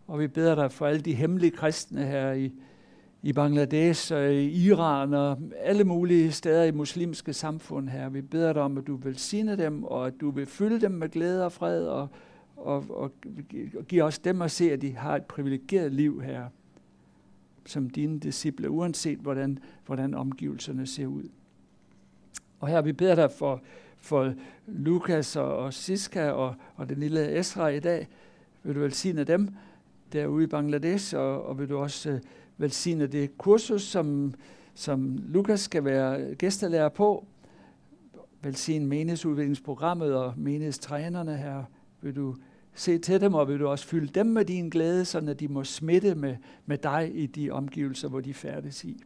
Og 0.08 0.20
vi 0.20 0.28
beder 0.28 0.56
dig 0.56 0.72
for 0.72 0.88
alle 0.88 1.02
de 1.02 1.14
hemmelige 1.14 1.52
kristne 1.52 2.06
her 2.06 2.32
i, 2.32 2.54
i 3.24 3.34
Bangladesh 3.34 4.14
og 4.14 4.34
i 4.34 4.68
Iran 4.68 5.14
og 5.14 5.38
alle 5.60 5.84
mulige 5.84 6.32
steder 6.32 6.64
i 6.64 6.72
muslimske 6.72 7.34
samfund 7.34 7.90
her. 7.90 8.10
Vi 8.10 8.22
beder 8.22 8.54
dig 8.54 8.62
om, 8.62 8.78
at 8.78 8.88
du 8.88 8.96
vil 8.96 9.18
sine 9.18 9.58
dem, 9.58 9.84
og 9.84 10.08
at 10.08 10.14
du 10.22 10.32
vil 10.32 10.46
fylde 10.46 10.82
dem 10.82 10.92
med 10.92 11.10
glæde 11.10 11.46
og 11.46 11.52
fred, 11.52 11.88
og, 11.88 12.08
og, 12.56 12.86
og, 12.90 13.12
og 13.78 13.86
give 13.88 14.04
os 14.04 14.20
dem 14.20 14.42
at 14.42 14.52
se, 14.52 14.72
at 14.72 14.82
de 14.82 14.96
har 14.96 15.16
et 15.16 15.26
privilegeret 15.26 15.94
liv 15.94 16.22
her, 16.22 16.46
som 17.66 17.90
dine 17.90 18.20
disciple, 18.20 18.70
uanset 18.70 19.20
hvordan, 19.20 19.60
hvordan 19.86 20.14
omgivelserne 20.14 20.88
ser 20.88 21.08
ud. 21.08 21.24
Og 22.60 22.68
her 22.68 22.82
vi 22.82 22.94
beder 22.94 23.16
dig 23.16 23.32
for, 23.32 23.62
for 23.98 24.34
Lukas 24.68 25.36
og, 25.36 25.58
og 25.58 25.74
Siska 25.74 26.30
og, 26.30 26.56
og 26.76 26.90
den 26.90 26.98
lille 26.98 27.40
Esra 27.40 27.68
i 27.68 27.80
dag. 27.80 28.08
Vil 28.64 28.76
du 28.76 28.80
velsigne 28.80 29.24
dem 29.24 29.50
derude 30.14 30.44
i 30.44 30.48
Bangladesh, 30.48 31.16
og, 31.16 31.46
og 31.46 31.60
vil 31.60 31.70
du 31.70 31.78
også 31.78 32.10
øh, 32.10 32.20
velsigne 32.62 33.08
det 33.08 33.38
kursus, 33.38 33.82
som, 33.82 34.34
som 34.74 35.20
Lukas 35.28 35.60
skal 35.60 35.86
være 35.86 36.36
gæstelærer 36.36 36.90
på. 36.90 37.26
Velsigne 38.42 38.86
menighedsudviklingsprogrammet 38.86 40.16
og 40.16 40.34
menighedstrænerne 40.38 41.38
her. 41.38 41.64
Vil 42.02 42.16
du 42.16 42.36
se 42.74 42.98
til 42.98 43.22
dem, 43.22 43.34
og 43.34 43.48
vil 43.48 43.60
du 43.60 43.68
også 43.68 43.88
fylde 43.88 44.08
dem 44.08 44.26
med 44.26 44.46
din 44.46 44.70
glæde, 44.70 45.06
så 45.06 45.18
at 45.18 45.40
de 45.40 45.48
må 45.48 45.64
smitte 45.64 46.16
med, 46.16 46.36
med 46.66 46.78
dig 46.78 47.12
i 47.14 47.26
de 47.26 47.52
omgivelser, 47.52 48.10
hvor 48.10 48.20
de 48.20 48.34
færdes 48.34 48.84
i. 48.84 49.04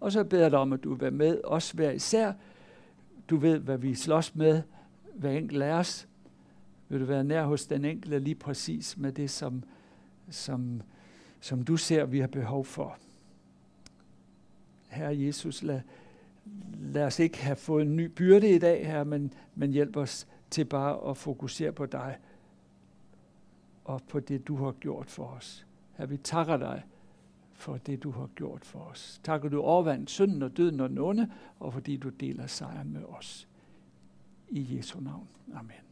Og 0.00 0.12
så 0.12 0.24
beder 0.24 0.42
jeg 0.42 0.50
dig 0.50 0.58
om, 0.58 0.72
at 0.72 0.84
du 0.84 0.90
vil 0.90 1.00
være 1.00 1.10
med 1.10 1.40
os 1.44 1.70
hver 1.70 1.90
især. 1.90 2.32
Du 3.30 3.36
ved, 3.36 3.58
hvad 3.58 3.78
vi 3.78 3.94
slås 3.94 4.34
med, 4.34 4.62
hver 5.14 5.30
enkelt 5.30 5.62
af 5.62 5.72
os. 5.72 6.08
Vil 6.88 7.00
du 7.00 7.04
være 7.04 7.24
nær 7.24 7.44
hos 7.44 7.66
den 7.66 7.84
enkelte 7.84 8.18
lige 8.18 8.34
præcis 8.34 8.98
med 8.98 9.12
det, 9.12 9.30
som, 9.30 9.62
som 10.30 10.82
som 11.40 11.64
du 11.64 11.76
ser, 11.76 12.04
vi 12.04 12.20
har 12.20 12.26
behov 12.26 12.64
for. 12.64 12.98
Herre 14.88 15.20
Jesus, 15.20 15.62
lad, 15.62 15.80
lad 16.80 17.04
os 17.04 17.18
ikke 17.18 17.38
have 17.38 17.56
fået 17.56 17.82
en 17.82 17.96
ny 17.96 18.04
byrde 18.04 18.54
i 18.54 18.58
dag 18.58 18.86
her, 18.86 19.04
men, 19.04 19.32
men 19.54 19.70
hjælp 19.70 19.96
os 19.96 20.26
til 20.50 20.64
bare 20.64 21.10
at 21.10 21.16
fokusere 21.16 21.72
på 21.72 21.86
dig 21.86 22.18
og 23.84 24.02
på 24.08 24.20
det, 24.20 24.48
du 24.48 24.56
har 24.56 24.72
gjort 24.72 25.10
for 25.10 25.24
os. 25.24 25.66
Her 25.98 26.06
vi 26.06 26.16
takker 26.16 26.56
dig 26.56 26.82
for 27.52 27.76
det, 27.76 28.02
du 28.02 28.10
har 28.10 28.26
gjort 28.34 28.64
for 28.64 28.78
os. 28.78 29.20
Takker 29.24 29.48
du 29.48 29.60
overvandt 29.60 30.10
synden 30.10 30.42
og 30.42 30.56
døden 30.56 30.80
og 30.80 30.88
den 30.88 30.98
onde, 30.98 31.30
og 31.60 31.72
fordi 31.72 31.96
du 31.96 32.08
deler 32.08 32.46
sejren 32.46 32.92
med 32.92 33.04
os. 33.04 33.48
I 34.48 34.76
Jesu 34.76 35.00
navn. 35.00 35.28
Amen. 35.54 35.89